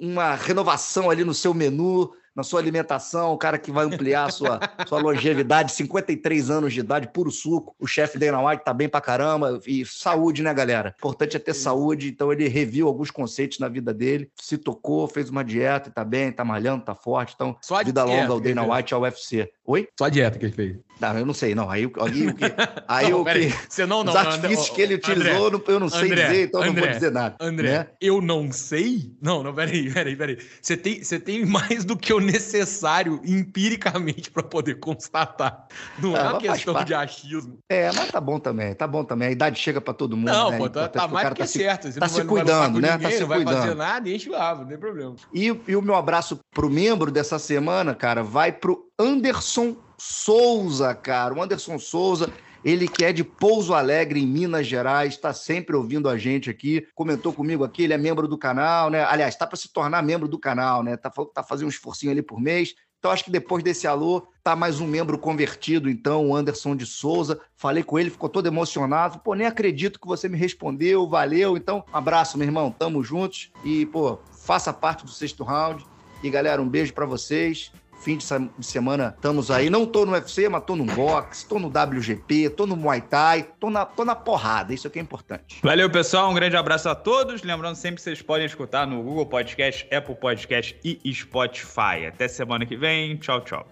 um- 0.01 0.09
uma 0.11 0.35
renovação 0.35 1.09
ali 1.09 1.23
no 1.23 1.33
seu 1.33 1.53
menu, 1.53 2.11
na 2.35 2.43
sua 2.43 2.59
alimentação. 2.59 3.31
O 3.33 3.37
cara 3.37 3.57
que 3.57 3.71
vai 3.71 3.85
ampliar 3.85 4.25
a 4.25 4.29
sua, 4.29 4.59
sua 4.87 4.99
longevidade, 4.99 5.71
53 5.71 6.49
anos 6.49 6.73
de 6.73 6.79
idade, 6.81 7.07
puro 7.13 7.31
suco. 7.31 7.75
O 7.79 7.87
chefe 7.87 8.17
Dana 8.17 8.41
White 8.45 8.63
tá 8.65 8.73
bem 8.73 8.89
pra 8.89 8.99
caramba. 9.01 9.59
E 9.65 9.85
saúde, 9.85 10.43
né, 10.43 10.53
galera? 10.53 10.89
O 10.95 10.97
importante 10.99 11.37
é 11.37 11.39
ter 11.39 11.53
saúde. 11.53 12.09
Então 12.09 12.31
ele 12.31 12.47
reviu 12.47 12.87
alguns 12.87 13.09
conceitos 13.11 13.59
na 13.59 13.67
vida 13.69 13.93
dele, 13.93 14.29
se 14.35 14.57
tocou, 14.57 15.07
fez 15.07 15.29
uma 15.29 15.43
dieta 15.43 15.89
e 15.89 15.91
tá 15.91 16.03
bem, 16.03 16.31
tá 16.31 16.43
malhando, 16.43 16.83
tá 16.83 16.93
forte. 16.95 17.33
Então, 17.35 17.55
Só 17.61 17.83
vida 17.83 18.03
dieta 18.03 18.21
longa 18.21 18.33
ao 18.33 18.39
Dana. 18.39 18.63
White 18.75 18.93
ao 18.93 19.01
UFC. 19.01 19.49
Oi? 19.65 19.87
Só 19.97 20.05
a 20.05 20.09
dieta 20.09 20.37
que 20.37 20.45
ele 20.45 20.53
fez. 20.53 20.77
Não, 20.99 21.17
eu 21.17 21.25
não 21.25 21.33
sei, 21.33 21.53
não. 21.53 21.69
Aí, 21.69 21.85
o- 21.85 21.91
aí, 22.01 22.27
o 22.27 22.33
que- 22.33 22.45
aí 22.87 23.09
Não, 23.09 23.21
o 23.21 23.25
que. 23.25 23.49
Você 23.67 23.85
não, 23.85 24.03
não. 24.03 24.13
Os 24.13 24.17
artifícios 24.19 24.69
André, 24.69 24.75
que 24.75 24.81
ele 24.81 24.93
André, 24.95 25.11
utilizou, 25.11 25.45
eu 25.45 25.51
não- 25.51 25.63
eu 25.67 25.79
não 25.79 25.89
sei 25.89 26.11
André, 26.11 26.27
dizer, 26.27 26.43
então 26.45 26.61
eu 26.61 26.65
não 26.67 26.73
vou 26.73 26.83
André, 26.83 26.93
dizer 26.93 27.11
nada. 27.11 27.35
André, 27.39 27.69
né? 27.69 27.87
eu 27.99 28.21
não 28.21 28.51
sei? 28.51 29.11
Não, 29.21 29.43
não, 29.43 29.53
peraí, 29.53 29.91
peraí, 29.91 30.15
peraí. 30.15 30.37
Você 30.61 30.77
tem, 30.77 31.03
você 31.03 31.19
tem 31.19 31.45
mais 31.45 31.83
do 31.83 31.97
que 31.97 32.13
o 32.13 32.19
necessário 32.25 33.21
empiricamente 33.23 34.29
para 34.31 34.43
poder 34.43 34.75
constatar. 34.79 35.67
Não 35.99 36.15
Ah, 36.15 36.19
é 36.19 36.23
uma 36.29 36.39
questão 36.39 36.83
de 36.83 36.93
achismo. 36.93 37.57
É, 37.69 37.91
mas 37.93 38.11
tá 38.11 38.19
bom 38.19 38.39
também, 38.39 38.73
tá 38.73 38.87
bom 38.87 39.03
também. 39.03 39.27
A 39.29 39.31
idade 39.31 39.59
chega 39.59 39.79
pra 39.79 39.93
todo 39.93 40.17
mundo. 40.17 40.27
Não, 40.27 40.51
né? 40.51 40.57
pô, 40.57 40.69
tá, 40.69 40.87
tá 40.89 41.07
mais 41.07 41.29
do 41.29 41.35
que 41.35 41.47
se- 41.47 41.59
certo. 41.59 41.91
Você 41.91 41.99
tá 41.99 42.07
se 42.07 42.17
vai- 42.17 42.25
cuidando, 42.25 42.81
né? 42.81 42.91
Ninguém, 42.93 43.07
Tá 43.09 43.13
se 43.15 43.21
não 43.21 43.27
vai 43.27 43.43
fazer 43.43 43.57
cuidando. 43.59 43.77
nada, 43.77 44.09
enche 44.09 44.29
lava, 44.29 44.61
não 44.61 44.67
tem 44.67 44.77
problema. 44.77 45.15
E, 45.33 45.45
e 45.67 45.75
o 45.75 45.81
meu 45.81 45.95
abraço 45.95 46.39
pro 46.53 46.69
membro 46.69 47.11
dessa 47.11 47.37
semana, 47.39 47.93
cara, 47.95 48.23
vai 48.23 48.51
pro 48.51 48.89
Anderson 48.99 49.75
Souza, 49.97 50.93
cara. 50.93 51.33
O 51.33 51.41
Anderson 51.41 51.77
Souza, 51.79 52.29
ele 52.65 52.87
que 52.87 53.05
é 53.05 53.13
de 53.13 53.23
Pouso 53.23 53.75
Alegre, 53.75 54.19
em 54.19 54.25
Minas 54.25 54.65
Gerais, 54.65 55.15
tá 55.15 55.31
sempre 55.31 55.75
ouvindo 55.75 56.09
a 56.09 56.17
gente 56.17 56.49
aqui, 56.49 56.87
comentou 56.95 57.31
comigo 57.31 57.63
aqui, 57.63 57.83
ele 57.83 57.93
é 57.93 57.97
membro 57.97 58.27
do 58.27 58.39
canal, 58.39 58.89
né? 58.89 59.03
Aliás, 59.03 59.35
tá 59.35 59.45
para 59.45 59.55
se 59.55 59.71
tornar 59.71 60.01
membro 60.01 60.27
do 60.27 60.39
canal, 60.39 60.81
né? 60.81 60.97
Tá, 60.97 61.11
tá 61.31 61.43
fazendo 61.43 61.67
um 61.67 61.69
esforcinho 61.69 62.11
ali 62.11 62.23
por 62.23 62.41
mês. 62.41 62.73
Então, 62.97 63.11
acho 63.11 63.23
que 63.23 63.29
depois 63.29 63.63
desse 63.63 63.85
alô, 63.85 64.27
tá 64.43 64.55
mais 64.55 64.79
um 64.79 64.87
membro 64.87 65.15
convertido, 65.19 65.87
então, 65.87 66.29
o 66.29 66.35
Anderson 66.35 66.75
de 66.75 66.87
Souza. 66.87 67.39
Falei 67.55 67.83
com 67.83 67.99
ele, 67.99 68.09
ficou 68.09 68.27
todo 68.27 68.47
emocionado. 68.47 69.19
Pô, 69.19 69.35
nem 69.35 69.45
acredito 69.45 69.99
que 69.99 70.07
você 70.07 70.27
me 70.27 70.35
respondeu, 70.35 71.07
valeu. 71.07 71.55
Então, 71.55 71.85
um 71.93 71.95
abraço, 71.95 72.35
meu 72.35 72.47
irmão. 72.47 72.71
Tamo 72.71 73.03
juntos. 73.03 73.51
E, 73.63 73.85
pô, 73.85 74.17
faça 74.43 74.73
parte 74.73 75.05
do 75.05 75.11
sexto 75.11 75.43
round. 75.43 75.85
E, 76.23 76.31
galera, 76.31 76.59
um 76.59 76.67
beijo 76.67 76.95
pra 76.95 77.05
vocês. 77.05 77.71
Fim 78.05 78.17
de 78.17 78.65
semana 78.65 79.15
estamos 79.15 79.49
aí. 79.49 79.67
Não 79.67 79.83
tô 79.83 80.05
no 80.05 80.11
UFC, 80.11 80.47
mas 80.47 80.63
tô 80.63 80.75
no 80.75 80.85
boxe, 80.85 81.47
tô 81.47 81.57
no 81.57 81.69
WGP, 81.69 82.51
tô 82.51 82.67
no 82.67 82.75
Muay 82.75 83.01
Thai, 83.01 83.49
tô 83.59 83.71
na, 83.71 83.83
tô 83.83 84.05
na 84.05 84.13
porrada. 84.13 84.71
Isso 84.71 84.87
aqui 84.87 84.99
é 84.99 85.01
importante. 85.01 85.57
Valeu, 85.63 85.89
pessoal. 85.89 86.29
Um 86.29 86.35
grande 86.35 86.55
abraço 86.55 86.87
a 86.87 86.93
todos. 86.93 87.41
Lembrando 87.41 87.75
sempre 87.75 87.95
que 87.95 88.03
vocês 88.03 88.21
podem 88.21 88.45
escutar 88.45 88.85
no 88.85 89.01
Google 89.01 89.25
Podcast, 89.25 89.87
Apple 89.91 90.15
Podcast 90.15 90.79
e 90.83 91.11
Spotify. 91.11 92.05
Até 92.07 92.27
semana 92.27 92.63
que 92.63 92.77
vem. 92.77 93.17
Tchau, 93.17 93.41
tchau. 93.41 93.65